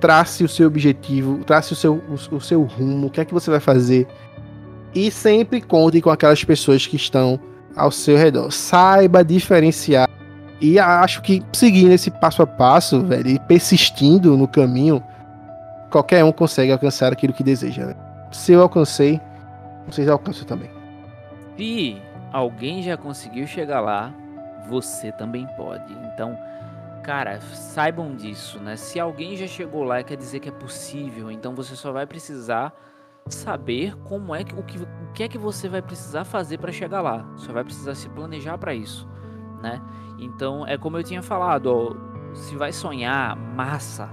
Trace 0.00 0.44
o 0.44 0.48
seu 0.48 0.66
objetivo, 0.66 1.42
trace 1.44 1.72
o 1.72 1.76
seu, 1.76 1.94
o, 1.94 2.36
o 2.36 2.40
seu 2.40 2.62
rumo, 2.62 3.06
o 3.06 3.10
que 3.10 3.20
é 3.20 3.24
que 3.24 3.32
você 3.32 3.50
vai 3.50 3.60
fazer. 3.60 4.06
E 4.94 5.10
sempre 5.10 5.60
conte 5.60 6.00
com 6.00 6.10
aquelas 6.10 6.42
pessoas 6.44 6.86
que 6.86 6.96
estão 6.96 7.40
ao 7.74 7.90
seu 7.90 8.16
redor. 8.16 8.50
Saiba 8.50 9.24
diferenciar. 9.24 10.08
E 10.60 10.78
acho 10.78 11.20
que 11.20 11.42
seguindo 11.52 11.92
esse 11.92 12.10
passo 12.10 12.42
a 12.42 12.46
passo, 12.46 13.02
velho, 13.02 13.28
e 13.28 13.38
persistindo 13.38 14.36
no 14.36 14.48
caminho, 14.48 15.02
qualquer 15.90 16.24
um 16.24 16.32
consegue 16.32 16.72
alcançar 16.72 17.12
aquilo 17.12 17.32
que 17.32 17.42
deseja. 17.42 17.86
Né? 17.86 17.94
Se 18.32 18.52
eu 18.52 18.62
alcancei, 18.62 19.20
vocês 19.86 20.08
alcançam 20.08 20.44
também. 20.44 20.70
Se 21.56 22.00
alguém 22.32 22.82
já 22.82 22.96
conseguiu 22.96 23.46
chegar 23.46 23.80
lá, 23.80 24.12
você 24.68 25.12
também 25.12 25.46
pode. 25.56 25.92
Então, 26.12 26.36
cara, 27.06 27.40
saibam 27.40 28.16
disso, 28.16 28.58
né? 28.58 28.74
Se 28.74 28.98
alguém 28.98 29.36
já 29.36 29.46
chegou 29.46 29.84
lá, 29.84 30.02
quer 30.02 30.16
dizer 30.16 30.40
que 30.40 30.48
é 30.48 30.52
possível. 30.52 31.30
Então 31.30 31.54
você 31.54 31.76
só 31.76 31.92
vai 31.92 32.04
precisar 32.04 32.74
saber 33.28 33.96
como 34.02 34.34
é 34.34 34.42
que 34.42 34.52
o 34.52 34.62
que, 34.64 34.76
o 34.76 35.12
que 35.14 35.22
é 35.22 35.28
que 35.28 35.38
você 35.38 35.68
vai 35.68 35.80
precisar 35.80 36.24
fazer 36.24 36.58
para 36.58 36.72
chegar 36.72 37.00
lá. 37.00 37.24
Só 37.36 37.52
vai 37.52 37.62
precisar 37.62 37.94
se 37.94 38.08
planejar 38.08 38.58
para 38.58 38.74
isso, 38.74 39.08
né? 39.62 39.80
Então, 40.18 40.66
é 40.66 40.76
como 40.76 40.96
eu 40.96 41.04
tinha 41.04 41.22
falado, 41.22 41.66
ó, 41.66 42.34
se 42.34 42.56
vai 42.56 42.72
sonhar, 42.72 43.36
massa. 43.36 44.10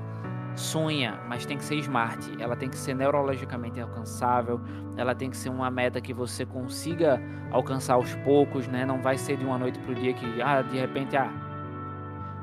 Sonha, 0.56 1.20
mas 1.28 1.48
tem 1.48 1.58
que 1.58 1.64
ser 1.64 1.78
smart. 1.78 2.32
Ela 2.40 2.56
tem 2.56 2.70
que 2.70 2.78
ser 2.78 2.94
neurologicamente 2.94 3.82
alcançável. 3.82 4.62
Ela 4.96 5.16
tem 5.16 5.32
que 5.32 5.38
ser 5.38 5.50
uma 5.50 5.72
meta 5.72 6.00
que 6.00 6.14
você 6.14 6.46
consiga 6.46 7.20
alcançar 7.52 7.96
aos 7.96 8.14
poucos, 8.18 8.68
né? 8.68 8.86
Não 8.86 9.02
vai 9.02 9.18
ser 9.18 9.36
de 9.36 9.44
uma 9.44 9.58
noite 9.58 9.80
pro 9.80 9.96
dia 9.96 10.14
que, 10.14 10.42
ah, 10.44 10.62
de 10.62 10.78
repente, 10.78 11.18
ah, 11.18 11.32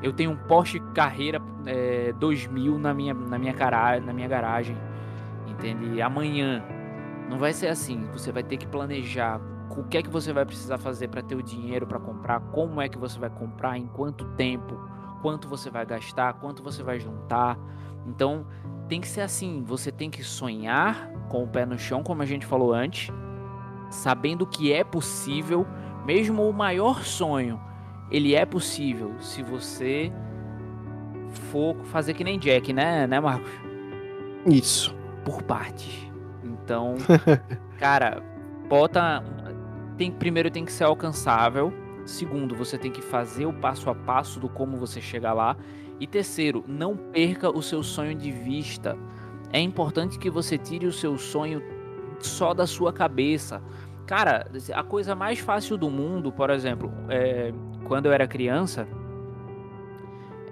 eu 0.02 0.12
tenho 0.12 0.30
um 0.30 0.36
Porsche 0.36 0.80
Carreira 0.94 1.40
é, 1.66 2.12
2000 2.18 2.78
na 2.78 2.94
minha, 2.94 3.14
na, 3.14 3.38
minha 3.38 3.52
cara, 3.52 4.00
na 4.00 4.12
minha 4.12 4.28
garagem, 4.28 4.76
entende? 5.46 6.00
Amanhã. 6.00 6.64
Não 7.28 7.38
vai 7.38 7.52
ser 7.52 7.68
assim. 7.68 8.08
Você 8.12 8.32
vai 8.32 8.42
ter 8.42 8.56
que 8.56 8.66
planejar 8.66 9.40
o 9.80 9.84
que 9.84 9.96
é 9.96 10.02
que 10.02 10.10
você 10.10 10.32
vai 10.32 10.44
precisar 10.44 10.78
fazer 10.78 11.08
para 11.08 11.22
ter 11.22 11.34
o 11.34 11.42
dinheiro 11.42 11.86
para 11.86 11.98
comprar, 11.98 12.40
como 12.40 12.80
é 12.80 12.88
que 12.88 12.98
você 12.98 13.18
vai 13.18 13.30
comprar, 13.30 13.78
em 13.78 13.86
quanto 13.86 14.24
tempo, 14.34 14.78
quanto 15.22 15.48
você 15.48 15.70
vai 15.70 15.86
gastar, 15.86 16.34
quanto 16.34 16.62
você 16.62 16.82
vai 16.82 17.00
juntar. 17.00 17.58
Então, 18.06 18.46
tem 18.88 19.00
que 19.00 19.08
ser 19.08 19.22
assim, 19.22 19.62
você 19.64 19.90
tem 19.90 20.10
que 20.10 20.22
sonhar 20.22 21.10
com 21.28 21.44
o 21.44 21.48
pé 21.48 21.64
no 21.64 21.78
chão, 21.78 22.02
como 22.02 22.22
a 22.22 22.26
gente 22.26 22.44
falou 22.44 22.74
antes, 22.74 23.14
sabendo 23.90 24.46
que 24.46 24.72
é 24.72 24.82
possível, 24.84 25.66
mesmo 26.04 26.48
o 26.48 26.52
maior 26.52 27.02
sonho, 27.02 27.60
ele 28.10 28.34
é 28.34 28.44
possível 28.44 29.14
se 29.20 29.42
você 29.42 30.12
for 31.50 31.76
fazer 31.84 32.14
que 32.14 32.24
nem 32.24 32.38
Jack, 32.38 32.72
né, 32.72 33.06
né, 33.06 33.20
Marcos? 33.20 33.50
Isso. 34.46 34.94
Por 35.24 35.42
partes. 35.42 36.10
Então, 36.42 36.96
cara, 37.78 38.22
bota 38.68 39.22
tem 39.96 40.10
primeiro 40.10 40.50
tem 40.50 40.64
que 40.64 40.72
ser 40.72 40.84
alcançável. 40.84 41.72
Segundo, 42.06 42.54
você 42.54 42.78
tem 42.78 42.90
que 42.90 43.02
fazer 43.02 43.44
o 43.44 43.52
passo 43.52 43.90
a 43.90 43.94
passo 43.94 44.40
do 44.40 44.48
como 44.48 44.78
você 44.78 45.00
chegar 45.00 45.34
lá. 45.34 45.56
E 46.00 46.06
terceiro, 46.06 46.64
não 46.66 46.96
perca 46.96 47.50
o 47.50 47.62
seu 47.62 47.82
sonho 47.82 48.14
de 48.14 48.32
vista. 48.32 48.96
É 49.52 49.60
importante 49.60 50.18
que 50.18 50.30
você 50.30 50.56
tire 50.56 50.86
o 50.86 50.92
seu 50.92 51.18
sonho 51.18 51.62
só 52.18 52.54
da 52.54 52.66
sua 52.66 52.92
cabeça. 52.92 53.62
Cara, 54.06 54.50
a 54.72 54.82
coisa 54.82 55.14
mais 55.14 55.38
fácil 55.38 55.76
do 55.76 55.90
mundo, 55.90 56.32
por 56.32 56.48
exemplo, 56.48 56.90
é, 57.08 57.52
quando 57.84 58.06
eu 58.06 58.12
era 58.12 58.26
criança, 58.26 58.86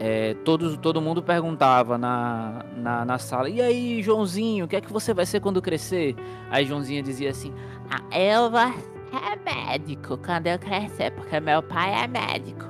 é, 0.00 0.34
todos, 0.44 0.76
todo 0.76 1.00
mundo 1.00 1.22
perguntava 1.22 1.98
na, 1.98 2.64
na, 2.76 3.04
na, 3.04 3.18
sala: 3.18 3.50
E 3.50 3.60
aí, 3.60 4.02
Joãozinho, 4.02 4.64
o 4.64 4.68
que 4.68 4.76
é 4.76 4.80
que 4.80 4.92
você 4.92 5.12
vai 5.12 5.26
ser 5.26 5.40
quando 5.40 5.60
crescer? 5.60 6.14
Aí 6.50 6.64
Joãozinho 6.64 7.02
dizia 7.02 7.30
assim: 7.30 7.52
ah, 7.90 8.02
Eu 8.16 8.50
vou 8.50 8.72
ser 8.72 9.38
médico 9.44 10.16
quando 10.18 10.46
eu 10.46 10.58
crescer, 10.58 11.10
porque 11.12 11.40
meu 11.40 11.62
pai 11.62 12.04
é 12.04 12.06
médico. 12.06 12.64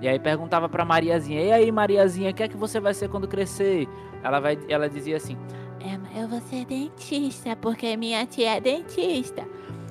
E 0.00 0.08
aí 0.08 0.18
perguntava 0.18 0.68
pra 0.68 0.84
Mariazinha: 0.84 1.40
E 1.40 1.52
aí, 1.52 1.70
Mariazinha, 1.70 2.30
o 2.30 2.34
que 2.34 2.42
é 2.42 2.48
que 2.48 2.56
você 2.56 2.80
vai 2.80 2.94
ser 2.94 3.08
quando 3.08 3.28
crescer? 3.28 3.88
Ela, 4.22 4.40
vai, 4.40 4.58
ela 4.68 4.88
dizia 4.88 5.16
assim: 5.16 5.36
Eu 6.16 6.26
vou 6.26 6.40
ser 6.40 6.64
dentista, 6.64 7.54
porque 7.54 7.96
minha 7.96 8.26
tia 8.26 8.56
é 8.56 8.60
dentista. 8.60 9.46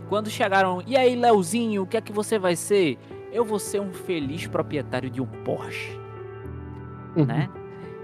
Quando 0.10 0.30
chegaram: 0.30 0.84
E 0.86 0.98
aí, 0.98 1.16
Leozinho, 1.16 1.84
o 1.84 1.88
que 1.88 1.96
é 1.96 2.02
que 2.02 2.12
você 2.12 2.38
vai 2.38 2.58
ser? 2.58 3.00
Eu 3.32 3.46
vou 3.46 3.60
ser 3.60 3.80
um 3.80 3.94
feliz 3.94 4.46
proprietário 4.48 5.10
de 5.10 5.22
um 5.22 5.26
Porsche 5.26 6.02
uhum. 7.15 7.26
né? 7.26 7.50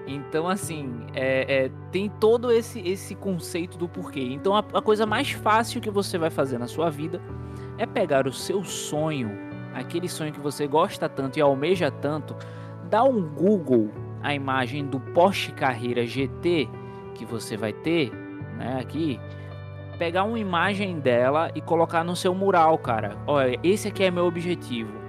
Então, 0.06 0.48
assim, 0.48 1.06
é, 1.13 1.66
é, 1.66 1.72
tem 1.92 2.10
todo 2.10 2.50
esse, 2.50 2.80
esse 2.80 3.13
conceito 3.13 3.78
do 3.78 3.90
porquê. 3.90 4.22
Então, 4.22 4.56
a, 4.56 4.63
a 4.74 4.82
coisa 4.82 5.06
mais 5.06 5.32
fácil 5.32 5.82
que 5.82 5.90
você 5.90 6.18
vai 6.18 6.30
fazer 6.30 6.58
na 6.58 6.68
sua 6.68 6.90
vida 6.90 7.22
é 7.78 7.86
pegar 7.86 8.26
o 8.26 8.32
seu 8.32 8.63
sonho, 8.63 9.30
aquele 9.74 10.08
sonho 10.08 10.32
que 10.32 10.40
você 10.40 10.66
gosta 10.66 11.10
tanto 11.10 11.38
e 11.38 11.42
almeja 11.42 11.92
tanto, 11.92 12.36
dar 12.90 13.04
um 13.04 13.22
Google 13.22 13.92
a 14.24 14.34
imagem 14.34 14.86
do 14.86 15.00
Porsche 15.00 15.52
Carreira 15.52 16.06
GT 16.06 16.70
que 17.13 17.26
você 17.26 17.58
vai 17.58 17.74
ter, 17.74 18.12
né, 18.58 18.80
aqui, 18.80 19.20
pegar 20.00 20.24
uma 20.24 20.40
imagem 20.40 21.00
dela 21.00 21.52
e 21.54 21.62
colocar 21.62 22.04
no 22.04 22.16
seu 22.16 22.34
mural, 22.34 22.78
cara. 22.78 23.18
Olha, 23.28 23.60
esse 23.62 23.88
aqui 23.90 24.04
é 24.04 24.12
meu 24.12 24.26
objetivo. 24.26 25.07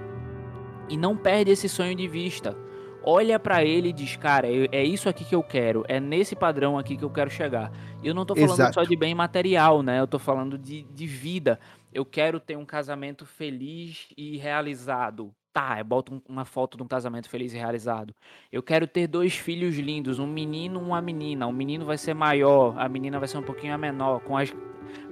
E 0.89 0.97
não 0.97 1.15
perde 1.15 1.51
esse 1.51 1.69
sonho 1.69 1.95
de 1.95 2.07
vista 2.07 2.55
olha 3.03 3.39
para 3.39 3.63
ele 3.63 3.89
e 3.89 3.93
diz, 3.93 4.15
cara, 4.15 4.47
é 4.47 4.83
isso 4.83 5.09
aqui 5.09 5.23
que 5.23 5.35
eu 5.35 5.43
quero, 5.43 5.83
é 5.87 5.99
nesse 5.99 6.35
padrão 6.35 6.77
aqui 6.77 6.97
que 6.97 7.03
eu 7.03 7.09
quero 7.09 7.29
chegar. 7.29 7.71
E 8.03 8.07
eu 8.07 8.13
não 8.13 8.25
tô 8.25 8.35
falando 8.35 8.53
Exato. 8.53 8.73
só 8.75 8.83
de 8.83 8.95
bem 8.95 9.15
material, 9.15 9.81
né? 9.81 9.99
Eu 9.99 10.07
tô 10.07 10.19
falando 10.19 10.57
de, 10.57 10.83
de 10.83 11.07
vida. 11.07 11.59
Eu 11.91 12.05
quero 12.05 12.39
ter 12.39 12.57
um 12.57 12.65
casamento 12.65 13.25
feliz 13.25 14.07
e 14.17 14.37
realizado. 14.37 15.33
Tá, 15.51 15.79
eu 15.79 15.85
boto 15.85 16.21
uma 16.29 16.45
foto 16.45 16.77
de 16.77 16.83
um 16.83 16.87
casamento 16.87 17.27
feliz 17.27 17.53
e 17.53 17.57
realizado. 17.57 18.13
Eu 18.51 18.61
quero 18.61 18.85
ter 18.85 19.07
dois 19.07 19.33
filhos 19.33 19.75
lindos, 19.77 20.19
um 20.19 20.27
menino 20.27 20.79
e 20.79 20.83
uma 20.83 21.01
menina. 21.01 21.47
O 21.47 21.51
menino 21.51 21.85
vai 21.85 21.97
ser 21.97 22.13
maior, 22.13 22.77
a 22.77 22.87
menina 22.87 23.17
vai 23.17 23.27
ser 23.27 23.39
um 23.39 23.43
pouquinho 23.43 23.77
menor, 23.77 24.19
com 24.21 24.37
as 24.37 24.53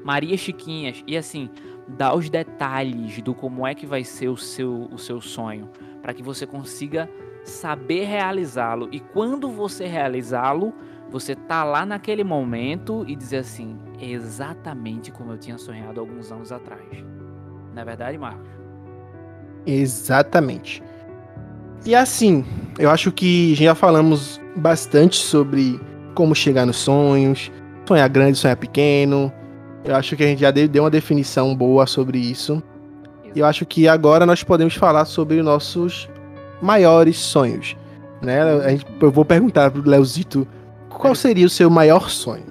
Maria 0.03 0.37
Chiquinhas. 0.37 1.03
E 1.07 1.17
assim, 1.17 1.49
dá 1.87 2.13
os 2.13 2.29
detalhes 2.29 3.21
do 3.21 3.33
como 3.33 3.65
é 3.65 3.73
que 3.73 3.85
vai 3.85 4.03
ser 4.03 4.27
o 4.29 4.37
seu, 4.37 4.89
o 4.91 4.97
seu 4.97 5.21
sonho, 5.21 5.69
para 6.01 6.13
que 6.13 6.21
você 6.21 6.45
consiga 6.45 7.09
saber 7.43 8.05
realizá-lo. 8.05 8.89
E 8.91 8.99
quando 8.99 9.49
você 9.49 9.85
realizá-lo, 9.85 10.73
você 11.09 11.35
tá 11.35 11.63
lá 11.63 11.85
naquele 11.85 12.23
momento 12.23 13.05
e 13.07 13.15
dizer 13.15 13.37
assim, 13.37 13.77
exatamente 13.99 15.11
como 15.11 15.31
eu 15.31 15.37
tinha 15.37 15.57
sonhado 15.57 15.99
alguns 15.99 16.31
anos 16.31 16.51
atrás. 16.51 16.81
Não 17.73 17.81
é 17.81 17.85
verdade, 17.85 18.17
Marcos? 18.17 18.49
Exatamente. 19.65 20.83
E 21.85 21.95
assim, 21.95 22.43
eu 22.77 22.89
acho 22.89 23.11
que 23.11 23.55
já 23.55 23.75
falamos 23.75 24.41
bastante 24.55 25.17
sobre 25.17 25.79
como 26.13 26.33
chegar 26.33 26.65
nos 26.65 26.77
sonhos, 26.77 27.51
sonhar 27.85 28.09
grande, 28.09 28.37
sonhar 28.37 28.57
pequeno. 28.57 29.31
Eu 29.87 29.95
acho 29.95 30.17
que 30.17 30.23
a 30.23 30.27
gente 30.27 30.41
já 30.41 30.51
deu 30.51 30.83
uma 30.83 30.89
definição 30.89 31.55
boa 31.55 31.87
sobre 31.87 32.19
isso. 32.19 32.61
E 33.33 33.39
eu 33.39 33.45
acho 33.45 33.65
que 33.65 33.87
agora 33.87 34.25
nós 34.25 34.43
podemos 34.43 34.75
falar 34.75 35.05
sobre 35.05 35.41
nossos 35.41 36.09
maiores 36.61 37.17
sonhos. 37.17 37.77
Né? 38.21 38.39
Eu 38.99 39.09
vou 39.09 39.23
perguntar 39.23 39.71
pro 39.71 39.89
Leozito 39.89 40.45
qual 40.89 41.15
seria 41.15 41.45
o 41.45 41.49
seu 41.49 41.69
maior 41.69 42.09
sonho? 42.09 42.47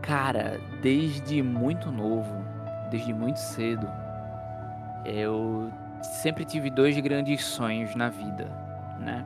Cara, 0.00 0.58
desde 0.82 1.42
muito 1.42 1.92
novo, 1.92 2.34
desde 2.90 3.14
muito 3.14 3.36
cedo, 3.36 3.86
eu 5.04 5.70
sempre 6.22 6.44
tive 6.44 6.70
dois 6.70 6.98
grandes 6.98 7.44
sonhos 7.44 7.94
na 7.94 8.08
vida, 8.08 8.50
né? 8.98 9.24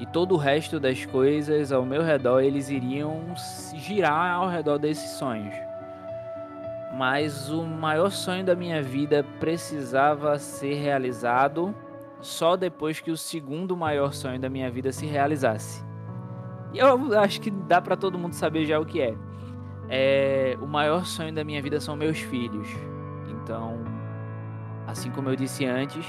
E 0.00 0.06
todo 0.06 0.32
o 0.32 0.38
resto 0.38 0.80
das 0.80 1.04
coisas 1.04 1.70
ao 1.70 1.84
meu 1.84 2.02
redor, 2.02 2.40
eles 2.40 2.70
iriam 2.70 3.34
girar 3.74 4.32
ao 4.32 4.48
redor 4.48 4.78
desses 4.78 5.10
sonhos. 5.18 5.54
Mas 6.96 7.50
o 7.50 7.64
maior 7.64 8.10
sonho 8.10 8.42
da 8.42 8.56
minha 8.56 8.82
vida 8.82 9.22
precisava 9.38 10.38
ser 10.38 10.74
realizado 10.76 11.74
só 12.22 12.56
depois 12.56 12.98
que 12.98 13.10
o 13.10 13.16
segundo 13.16 13.76
maior 13.76 14.14
sonho 14.14 14.40
da 14.40 14.48
minha 14.48 14.70
vida 14.70 14.90
se 14.90 15.04
realizasse. 15.04 15.84
E 16.72 16.78
eu 16.78 17.18
acho 17.18 17.38
que 17.38 17.50
dá 17.50 17.78
para 17.78 17.94
todo 17.94 18.18
mundo 18.18 18.32
saber 18.32 18.64
já 18.64 18.80
o 18.80 18.86
que 18.86 19.02
é. 19.02 19.14
é. 19.90 20.58
O 20.62 20.66
maior 20.66 21.04
sonho 21.04 21.34
da 21.34 21.44
minha 21.44 21.60
vida 21.60 21.78
são 21.78 21.94
meus 21.94 22.18
filhos. 22.18 22.68
Então, 23.28 23.78
assim 24.86 25.10
como 25.10 25.28
eu 25.28 25.36
disse 25.36 25.66
antes, 25.66 26.06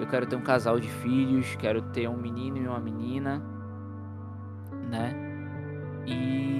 eu 0.00 0.06
quero 0.06 0.26
ter 0.26 0.36
um 0.36 0.42
casal 0.42 0.78
de 0.78 0.88
filhos, 0.88 1.56
quero 1.56 1.82
ter 1.82 2.08
um 2.08 2.16
menino 2.16 2.58
e 2.58 2.66
uma 2.66 2.80
menina, 2.80 3.42
né? 4.90 5.14
E 6.06 6.56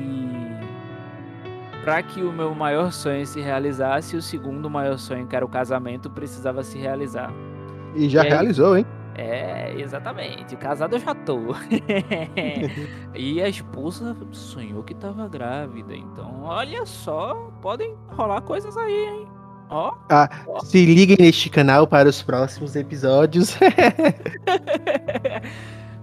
para 1.85 2.03
que 2.03 2.21
o 2.23 2.33
meu 2.33 2.53
maior 2.55 2.91
sonho 2.91 3.25
se 3.25 3.41
realizasse, 3.41 4.17
o 4.17 4.23
segundo 4.23 4.69
maior 4.69 4.99
sonho, 4.99 5.27
que 5.27 5.37
era 5.37 5.45
o 5.45 5.49
casamento, 5.49 6.11
precisava 6.11 6.65
se 6.65 6.77
realizar. 6.79 7.33
E 7.95 8.09
já 8.09 8.25
e 8.25 8.29
realizou, 8.29 8.75
aí, 8.75 8.81
hein? 8.81 8.87
É, 9.15 9.73
exatamente. 9.81 10.57
Casado 10.57 10.97
eu 10.97 10.99
já 10.99 11.15
tô. 11.15 11.39
e 13.15 13.41
a 13.41 13.49
esposa 13.49 14.17
sonhou 14.33 14.83
que 14.83 14.95
tava 14.95 15.29
grávida. 15.29 15.95
Então, 15.95 16.43
olha 16.43 16.85
só, 16.85 17.35
podem 17.63 17.95
rolar 18.09 18.43
coisas 18.43 18.77
aí, 18.77 19.07
hein? 19.07 19.36
Ó. 19.69 19.95
Ah, 20.09 20.29
se 20.65 20.85
liguem 20.85 21.17
neste 21.19 21.51
canal 21.51 21.87
para 21.87 22.09
os 22.09 22.23
próximos 22.23 22.77
episódios. 22.77 23.57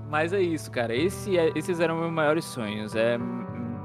Mas 0.10 0.34
é 0.34 0.41
isso, 0.41 0.69
cara. 0.69 0.95
Esse 0.95 1.38
é, 1.38 1.52
esses 1.56 1.80
eram 1.80 1.99
meus 1.99 2.12
maiores 2.12 2.45
sonhos. 2.45 2.95
É 2.95 3.17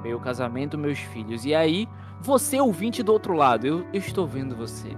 meu 0.02 0.20
casamento, 0.20 0.76
meus 0.76 0.98
filhos. 0.98 1.44
E 1.44 1.54
aí, 1.54 1.88
você 2.20 2.60
ouvinte 2.60 3.02
do 3.02 3.12
outro 3.12 3.34
lado, 3.34 3.66
eu, 3.66 3.86
eu 3.92 4.00
estou 4.00 4.26
vendo 4.26 4.56
você. 4.56 4.88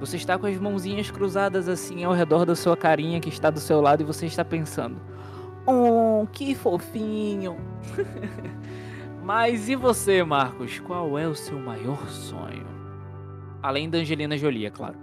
Você 0.00 0.16
está 0.16 0.38
com 0.38 0.46
as 0.46 0.58
mãozinhas 0.58 1.10
cruzadas 1.10 1.68
assim 1.68 2.04
ao 2.04 2.14
redor 2.14 2.46
da 2.46 2.56
sua 2.56 2.76
carinha 2.76 3.20
que 3.20 3.28
está 3.28 3.50
do 3.50 3.60
seu 3.60 3.80
lado 3.80 4.02
e 4.02 4.06
você 4.06 4.26
está 4.26 4.44
pensando: 4.44 4.96
Oh, 5.66 6.26
que 6.32 6.54
fofinho! 6.54 7.58
Mas 9.22 9.68
e 9.68 9.76
você, 9.76 10.24
Marcos? 10.24 10.80
Qual 10.80 11.18
é 11.18 11.28
o 11.28 11.34
seu 11.34 11.58
maior 11.58 12.08
sonho? 12.08 12.79
Além 13.62 13.90
da 13.90 13.98
Angelina 13.98 14.36
Jolie, 14.36 14.66
é 14.66 14.70
claro. 14.70 14.96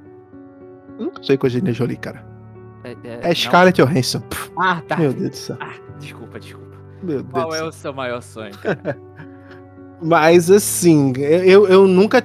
Não 0.99 1.11
sei 1.21 1.37
com 1.37 1.45
a 1.45 1.49
Angelina 1.49 1.73
Jolie, 1.73 1.97
cara. 1.97 2.25
É, 2.83 2.91
é, 3.03 3.31
é 3.31 3.35
Scarlett 3.35 3.81
Johansson. 3.81 4.21
Ah, 4.57 4.81
tá. 4.87 4.97
Meu 4.97 5.13
Deus 5.13 5.29
do 5.29 5.35
céu. 5.35 5.57
Ah, 5.59 5.73
desculpa, 5.99 6.39
desculpa. 6.39 6.77
Meu 7.03 7.23
Qual 7.23 7.49
Deus 7.49 7.61
é 7.61 7.63
o 7.63 7.71
seu 7.71 7.93
maior 7.93 8.21
sonho, 8.21 8.57
cara? 8.57 8.97
Mas 10.01 10.49
assim, 10.49 11.13
eu, 11.17 11.67
eu 11.67 11.87
nunca 11.87 12.23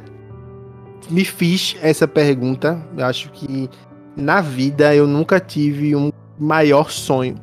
me 1.10 1.24
fiz 1.24 1.76
essa 1.82 2.06
pergunta. 2.06 2.80
Eu 2.96 3.04
acho 3.06 3.30
que 3.30 3.68
na 4.16 4.40
vida 4.40 4.94
eu 4.94 5.06
nunca 5.06 5.40
tive 5.40 5.96
um 5.96 6.10
maior 6.38 6.90
sonho. 6.90 7.36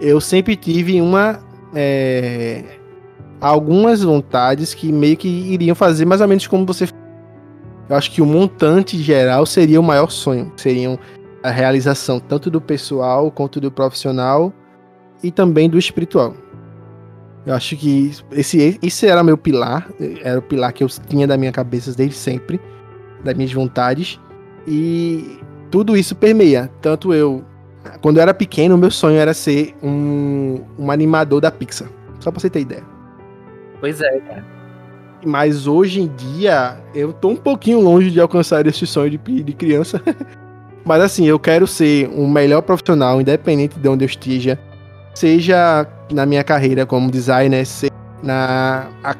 Eu 0.00 0.20
sempre 0.20 0.56
tive 0.56 1.00
uma. 1.00 1.40
É, 1.74 2.64
algumas 3.40 4.02
vontades 4.02 4.74
que 4.74 4.92
meio 4.92 5.16
que 5.16 5.28
iriam 5.28 5.74
fazer 5.74 6.04
mais 6.04 6.20
ou 6.20 6.28
menos 6.28 6.46
como 6.46 6.64
você. 6.64 6.88
Eu 7.90 7.96
acho 7.96 8.12
que 8.12 8.22
o 8.22 8.26
montante 8.26 8.96
geral 9.02 9.44
seria 9.44 9.80
o 9.80 9.82
maior 9.82 10.12
sonho. 10.12 10.52
Seriam 10.56 10.96
a 11.42 11.50
realização 11.50 12.20
tanto 12.20 12.48
do 12.48 12.60
pessoal 12.60 13.32
quanto 13.32 13.60
do 13.60 13.68
profissional 13.68 14.52
e 15.24 15.32
também 15.32 15.68
do 15.68 15.76
espiritual. 15.76 16.32
Eu 17.44 17.52
acho 17.52 17.76
que 17.76 18.12
esse, 18.30 18.78
esse 18.80 19.06
era 19.08 19.24
meu 19.24 19.36
pilar, 19.36 19.90
era 20.22 20.38
o 20.38 20.42
pilar 20.42 20.72
que 20.72 20.84
eu 20.84 20.88
tinha 20.88 21.26
da 21.26 21.36
minha 21.36 21.50
cabeça 21.50 21.92
desde 21.92 22.14
sempre, 22.14 22.60
das 23.24 23.34
minhas 23.34 23.52
vontades, 23.52 24.20
e 24.68 25.40
tudo 25.68 25.96
isso 25.96 26.14
permeia. 26.14 26.70
Tanto 26.80 27.12
eu, 27.12 27.44
quando 28.00 28.18
eu 28.18 28.22
era 28.22 28.32
pequeno, 28.32 28.78
meu 28.78 28.90
sonho 28.92 29.16
era 29.16 29.34
ser 29.34 29.74
um, 29.82 30.60
um 30.78 30.92
animador 30.92 31.40
da 31.40 31.50
Pixar. 31.50 31.88
Só 32.20 32.30
pra 32.30 32.38
você 32.38 32.48
ter 32.48 32.60
ideia. 32.60 32.84
Pois 33.80 34.00
é, 34.00 34.20
cara. 34.20 34.59
Mas 35.24 35.66
hoje 35.66 36.00
em 36.00 36.06
dia, 36.06 36.78
eu 36.94 37.12
tô 37.12 37.28
um 37.28 37.36
pouquinho 37.36 37.80
longe 37.80 38.10
de 38.10 38.20
alcançar 38.20 38.66
esse 38.66 38.86
sonho 38.86 39.10
de, 39.10 39.42
de 39.42 39.52
criança. 39.52 40.02
Mas 40.84 41.02
assim, 41.02 41.26
eu 41.26 41.38
quero 41.38 41.66
ser 41.66 42.08
um 42.08 42.28
melhor 42.28 42.62
profissional, 42.62 43.20
independente 43.20 43.78
de 43.78 43.88
onde 43.88 44.04
eu 44.04 44.06
esteja 44.06 44.58
seja 45.14 45.86
na 46.10 46.24
minha 46.24 46.42
carreira 46.42 46.86
como 46.86 47.10
designer, 47.10 47.66
seja 47.66 47.92
na, 48.22 48.88
a, 49.02 49.14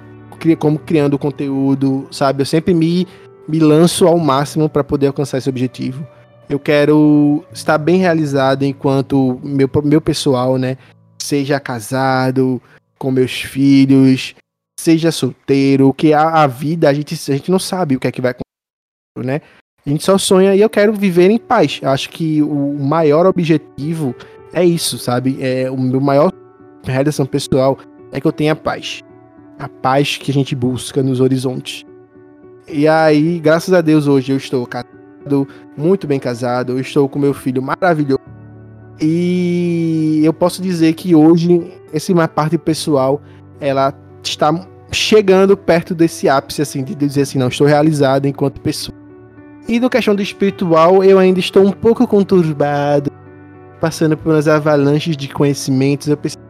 como 0.59 0.79
criando 0.79 1.19
conteúdo, 1.19 2.07
sabe? 2.11 2.43
Eu 2.43 2.47
sempre 2.47 2.73
me, 2.73 3.07
me 3.47 3.59
lanço 3.59 4.07
ao 4.07 4.19
máximo 4.19 4.69
para 4.69 4.85
poder 4.85 5.09
alcançar 5.09 5.39
esse 5.39 5.49
objetivo. 5.49 6.07
Eu 6.49 6.59
quero 6.59 7.45
estar 7.53 7.79
bem 7.79 7.99
realizado 7.99 8.65
enquanto 8.65 9.39
meu, 9.43 9.69
meu 9.85 10.01
pessoal, 10.01 10.57
né? 10.57 10.77
Seja 11.19 11.61
casado, 11.61 12.61
com 12.99 13.11
meus 13.11 13.43
filhos, 13.43 14.35
seja 14.81 15.13
solteiro, 15.13 15.93
que 15.93 16.13
a, 16.13 16.43
a 16.43 16.47
vida 16.47 16.89
a 16.89 16.93
gente, 16.93 17.15
a 17.15 17.35
gente 17.35 17.51
não 17.51 17.59
sabe 17.59 17.97
o 17.97 18.01
que 18.01 18.09
é 18.09 18.13
que 18.13 18.21
vai 18.21 18.33
acontecer, 18.33 19.27
né? 19.27 19.41
A 19.85 19.89
gente 19.89 20.05
só 20.05 20.19
sonha 20.19 20.55
e 20.55 20.61
eu 20.61 20.69
quero 20.69 20.93
viver 20.93 21.31
em 21.31 21.39
paz. 21.39 21.81
Acho 21.83 22.11
que 22.11 22.43
o 22.43 22.75
maior 22.79 23.27
objetivo 23.27 24.15
é 24.53 24.65
isso, 24.65 24.99
sabe? 24.99 25.39
É 25.41 25.71
o 25.71 25.77
meu 25.77 26.01
maior 26.01 26.33
realização 26.85 27.27
pessoal 27.27 27.79
é 28.13 28.21
que 28.21 28.27
eu 28.27 28.33
tenha 28.33 28.57
paz. 28.57 29.03
A 29.59 29.69
paz 29.69 30.17
que 30.17 30.31
a 30.31 30.35
gente 30.35 30.55
busca 30.55 31.03
nos 31.03 31.21
horizontes. 31.21 31.85
E 32.69 32.87
aí, 32.87 33.39
graças 33.39 33.73
a 33.75 33.81
Deus, 33.81 34.07
hoje 34.07 34.33
eu 34.33 34.37
estou 34.37 34.67
casado, 34.67 35.47
muito 35.77 36.07
bem 36.07 36.21
casado, 36.21 36.73
eu 36.73 36.81
estou 36.81 37.09
com 37.09 37.19
meu 37.19 37.35
filho 37.35 37.63
maravilhoso. 37.63 38.21
E 39.01 40.21
eu 40.23 40.33
posso 40.33 40.61
dizer 40.61 40.93
que 40.93 41.15
hoje, 41.15 41.73
essa 41.93 42.13
minha 42.13 42.29
parte 42.29 42.59
pessoal, 42.59 43.21
ela 43.59 43.93
está 44.23 44.53
chegando 44.93 45.57
perto 45.57 45.95
desse 45.95 46.29
ápice, 46.29 46.63
assim, 46.63 46.83
de 46.83 46.95
dizer 46.95 47.23
assim, 47.23 47.39
não, 47.39 47.49
estou 47.49 47.67
realizado 47.67 48.27
enquanto 48.27 48.61
pessoa. 48.61 48.97
E 49.69 49.79
no 49.79 49.89
questão 49.89 50.15
do 50.15 50.23
espiritual, 50.23 51.05
eu 51.05 51.19
ainda 51.19 51.39
estou 51.39 51.65
um 51.65 51.73
pouco 51.73 52.07
conturbado, 52.07 53.11
passando 53.81 54.17
por 54.17 54.33
umas 54.33 54.49
avalanches 54.49 55.17
de 55.17 55.29
conhecimentos. 55.29 56.09
Eu 56.09 56.17
preciso 56.17 56.43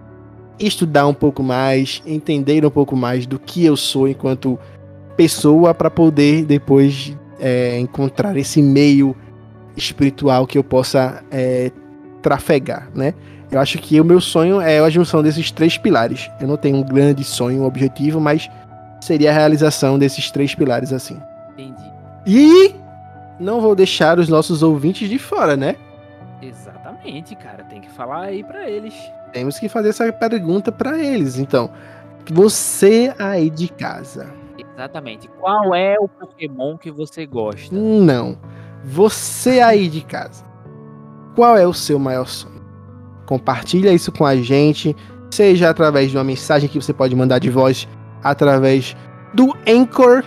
estudar 0.59 1.07
um 1.07 1.15
pouco 1.15 1.43
mais, 1.43 2.03
entender 2.07 2.65
um 2.65 2.71
pouco 2.71 2.97
mais 2.97 3.27
do 3.27 3.39
que 3.39 3.65
eu 3.65 3.77
sou 3.77 4.09
enquanto 4.09 4.59
pessoa, 5.17 5.75
para 5.75 5.91
poder 5.91 6.45
depois 6.45 7.17
é, 7.39 7.79
encontrar 7.79 8.37
esse 8.37 8.63
meio 8.63 9.15
espiritual 9.77 10.47
que 10.47 10.57
eu 10.57 10.65
possa 10.65 11.23
é, 11.31 11.71
trafegar, 12.23 12.89
né? 12.95 13.15
Eu 13.51 13.59
acho 13.59 13.79
que 13.79 14.01
o 14.01 14.05
meu 14.05 14.21
sonho 14.21 14.61
é 14.61 14.79
a 14.79 14.89
junção 14.89 15.23
desses 15.23 15.51
três 15.51 15.77
pilares. 15.77 16.31
Eu 16.41 16.47
não 16.47 16.57
tenho 16.57 16.77
um 16.77 16.83
grande 16.83 17.25
sonho, 17.25 17.63
um 17.63 17.67
objetivo, 17.67 18.21
mas 18.21 18.49
seria 19.01 19.31
a 19.31 19.35
realização 19.35 19.99
desses 19.99 20.31
três 20.31 20.55
pilares 20.55 20.93
assim. 20.93 21.21
Entendi. 21.53 21.91
E 22.27 22.75
não 23.41 23.61
vou 23.61 23.75
deixar 23.75 24.19
os 24.19 24.29
nossos 24.29 24.63
ouvintes 24.63 25.09
de 25.09 25.19
fora, 25.19 25.57
né? 25.57 25.75
Exatamente, 26.41 27.35
cara. 27.35 27.65
Tem 27.65 27.81
que 27.81 27.91
falar 27.91 28.27
aí 28.27 28.45
para 28.45 28.71
eles. 28.71 28.95
Temos 29.33 29.59
que 29.59 29.69
fazer 29.69 29.89
essa 29.89 30.13
pergunta 30.13 30.71
para 30.71 30.99
eles. 30.99 31.39
Então, 31.39 31.71
você 32.31 33.13
aí 33.19 33.51
de 33.51 33.69
casa. 33.69 34.33
Exatamente. 34.59 35.29
Qual 35.41 35.75
é 35.75 35.97
o 35.99 36.09
Pokémon 36.09 36.77
que 36.77 36.91
você 36.91 37.27
gosta? 37.27 37.75
Não. 37.75 38.39
Você 38.85 39.61
aí 39.61 39.89
de 39.89 40.03
casa. 40.03 40.45
Qual 41.35 41.57
é 41.57 41.67
o 41.67 41.75
seu 41.75 41.99
maior 41.99 42.27
sonho? 42.27 42.50
Compartilha 43.31 43.93
isso 43.93 44.11
com 44.11 44.27
a 44.27 44.35
gente, 44.35 44.97
seja 45.31 45.71
através 45.71 46.11
de 46.11 46.17
uma 46.17 46.25
mensagem 46.25 46.69
que 46.69 46.83
você 46.83 46.93
pode 46.93 47.15
mandar 47.15 47.39
de 47.39 47.49
voz 47.49 47.87
através 48.25 48.97
do 49.33 49.57
Anchor, 49.65 50.25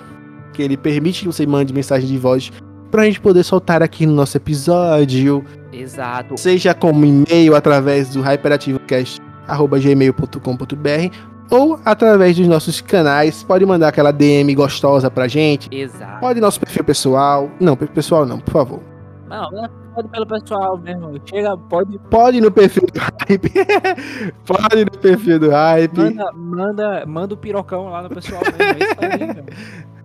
que 0.54 0.64
ele 0.64 0.78
permite 0.78 1.20
que 1.20 1.28
você 1.28 1.45
mande 1.45 1.74
mensagem 1.74 2.08
de 2.08 2.18
voz 2.18 2.49
pra 2.89 3.04
gente 3.04 3.20
poder 3.20 3.43
soltar 3.43 3.84
aqui 3.84 4.06
no 4.06 4.14
nosso 4.14 4.38
episódio. 4.38 5.43
Exato. 5.74 6.39
Seja 6.39 6.74
como 6.74 7.06
e-mail 7.06 7.58
através 7.58 8.12
do 8.12 8.22
hyperativocast.gmail.com.br 8.22 11.16
ou 11.51 11.78
através 11.84 12.38
dos 12.38 12.47
nossos 12.47 12.80
canais. 12.80 13.43
Pode 13.43 13.66
mandar 13.66 13.89
aquela 13.89 14.12
DM 14.12 14.56
gostosa 14.56 15.12
pra 15.12 15.28
gente. 15.28 15.68
Exato. 15.76 16.22
Pode 16.22 16.39
no 16.39 16.45
nosso 16.45 16.62
perfil 16.62 16.86
pessoal. 16.86 17.51
Não, 17.60 17.76
perfil 17.76 17.95
pessoal 17.95 18.26
não, 18.26 18.39
por 18.39 18.54
favor. 18.54 18.93
Não, 19.34 19.50
pode 19.96 20.08
pelo 20.10 20.28
pessoal 20.28 20.78
mesmo. 20.78 21.20
Chega, 21.26 21.58
pode. 21.58 21.98
Pode 22.10 22.40
no 22.40 22.52
perfil 22.52 22.84
do 22.94 23.00
hype. 23.00 23.52
pode 24.46 24.86
no 24.86 24.92
perfil 24.92 25.40
do 25.40 25.50
hype. 25.50 25.98
Manda, 25.98 26.32
manda, 26.34 27.04
manda 27.08 27.34
o 27.34 27.38
pirocão 27.38 27.90
lá 27.90 28.04
no 28.04 28.10
pessoal 28.10 28.44
mesmo. 28.44 28.62
É 28.62 28.78
isso 28.78 28.96
aí, 29.02 29.26
meu. 29.34 29.44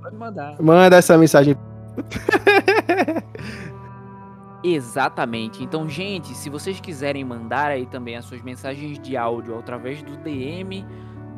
Pode 0.02 0.16
mandar. 0.16 0.56
Manda 0.60 0.96
essa 0.96 1.18
mensagem 1.18 1.54
Exatamente. 4.64 5.62
Então, 5.62 5.86
gente, 5.88 6.28
se 6.28 6.48
vocês 6.48 6.80
quiserem 6.80 7.22
mandar 7.22 7.70
aí 7.70 7.84
também 7.86 8.16
as 8.16 8.24
suas 8.24 8.40
mensagens 8.42 8.98
de 8.98 9.14
áudio 9.16 9.56
através 9.58 10.02
do 10.02 10.16
DM 10.16 10.84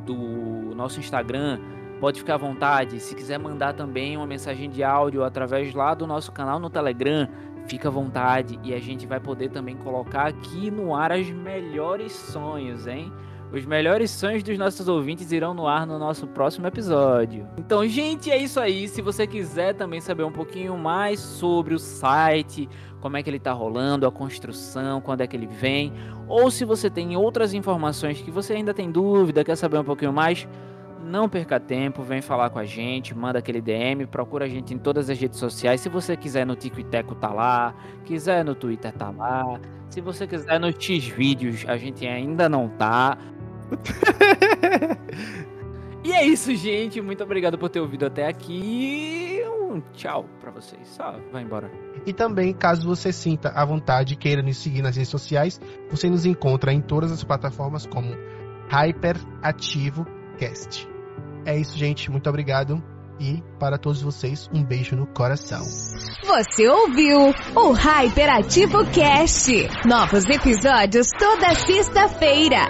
do 0.06 0.74
nosso 0.74 1.00
Instagram, 1.00 1.58
pode 2.00 2.20
ficar 2.20 2.34
à 2.34 2.38
vontade. 2.38 3.00
Se 3.00 3.14
quiser 3.14 3.38
mandar 3.38 3.74
também 3.74 4.16
uma 4.16 4.26
mensagem 4.26 4.70
de 4.70 4.82
áudio 4.82 5.22
através 5.22 5.74
lá 5.74 5.92
do 5.92 6.06
nosso 6.06 6.32
canal 6.32 6.58
no 6.58 6.70
Telegram, 6.70 7.28
fica 7.70 7.86
à 7.86 7.90
vontade 7.90 8.58
e 8.64 8.74
a 8.74 8.80
gente 8.80 9.06
vai 9.06 9.20
poder 9.20 9.48
também 9.50 9.76
colocar 9.76 10.26
aqui 10.26 10.72
no 10.72 10.92
ar 10.92 11.12
as 11.12 11.30
melhores 11.30 12.10
sonhos, 12.12 12.88
hein? 12.88 13.12
Os 13.52 13.64
melhores 13.64 14.10
sonhos 14.10 14.42
dos 14.42 14.58
nossos 14.58 14.88
ouvintes 14.88 15.30
irão 15.30 15.54
no 15.54 15.68
ar 15.68 15.86
no 15.86 15.96
nosso 15.96 16.26
próximo 16.26 16.66
episódio. 16.66 17.48
Então, 17.56 17.86
gente, 17.86 18.28
é 18.30 18.36
isso 18.36 18.58
aí. 18.58 18.88
Se 18.88 19.00
você 19.00 19.24
quiser 19.24 19.74
também 19.74 20.00
saber 20.00 20.24
um 20.24 20.32
pouquinho 20.32 20.76
mais 20.76 21.20
sobre 21.20 21.74
o 21.74 21.78
site, 21.78 22.68
como 23.00 23.16
é 23.16 23.22
que 23.22 23.30
ele 23.30 23.36
está 23.36 23.52
rolando, 23.52 24.06
a 24.06 24.10
construção, 24.10 25.00
quando 25.00 25.20
é 25.20 25.26
que 25.26 25.36
ele 25.36 25.48
vem, 25.48 25.92
ou 26.28 26.50
se 26.50 26.64
você 26.64 26.90
tem 26.90 27.16
outras 27.16 27.54
informações 27.54 28.20
que 28.20 28.30
você 28.30 28.52
ainda 28.52 28.74
tem 28.74 28.90
dúvida, 28.90 29.44
quer 29.44 29.56
saber 29.56 29.78
um 29.78 29.84
pouquinho 29.84 30.12
mais, 30.12 30.46
não 31.10 31.28
perca 31.28 31.60
tempo, 31.60 32.02
vem 32.02 32.22
falar 32.22 32.50
com 32.50 32.58
a 32.58 32.64
gente, 32.64 33.14
manda 33.14 33.38
aquele 33.38 33.60
DM, 33.60 34.06
procura 34.06 34.44
a 34.44 34.48
gente 34.48 34.72
em 34.72 34.78
todas 34.78 35.10
as 35.10 35.18
redes 35.18 35.38
sociais. 35.38 35.80
Se 35.80 35.88
você 35.88 36.16
quiser 36.16 36.46
no 36.46 36.56
Tico 36.56 36.80
e 36.80 36.84
Teco 36.84 37.14
tá 37.14 37.32
lá, 37.32 37.74
quiser 38.04 38.44
no 38.44 38.54
Twitter 38.54 38.92
tá 38.92 39.10
lá. 39.10 39.60
Se 39.90 40.00
você 40.00 40.26
quiser 40.26 40.58
no 40.60 40.72
X 40.72 41.08
vídeos, 41.08 41.64
a 41.66 41.76
gente 41.76 42.06
ainda 42.06 42.48
não 42.48 42.68
tá. 42.68 43.18
e 46.04 46.12
é 46.12 46.24
isso, 46.24 46.54
gente. 46.54 47.00
Muito 47.00 47.24
obrigado 47.24 47.58
por 47.58 47.68
ter 47.68 47.80
ouvido 47.80 48.06
até 48.06 48.26
aqui. 48.26 49.42
Um 49.48 49.80
tchau 49.92 50.26
pra 50.40 50.50
vocês. 50.50 50.86
Só 50.88 51.16
vai 51.32 51.42
embora. 51.42 51.70
E 52.06 52.12
também, 52.12 52.54
caso 52.54 52.86
você 52.86 53.12
sinta 53.12 53.50
a 53.50 53.64
vontade 53.64 54.14
e 54.14 54.16
queira 54.16 54.42
nos 54.42 54.58
seguir 54.58 54.82
nas 54.82 54.96
redes 54.96 55.10
sociais, 55.10 55.60
você 55.90 56.08
nos 56.08 56.24
encontra 56.24 56.72
em 56.72 56.80
todas 56.80 57.10
as 57.10 57.24
plataformas 57.24 57.84
como 57.84 58.14
Hyperativo 58.70 60.06
Cast. 60.38 60.88
É 61.44 61.58
isso, 61.58 61.76
gente. 61.76 62.10
Muito 62.10 62.28
obrigado. 62.28 62.82
E 63.20 63.42
para 63.58 63.76
todos 63.76 64.00
vocês, 64.00 64.48
um 64.52 64.64
beijo 64.64 64.96
no 64.96 65.06
coração. 65.06 65.60
Você 66.24 66.66
ouviu 66.68 67.34
o 67.54 67.72
Hyperativo 67.72 68.78
Cast. 68.92 69.68
Novos 69.86 70.24
episódios 70.24 71.08
toda 71.18 71.54
sexta-feira. 71.54 72.66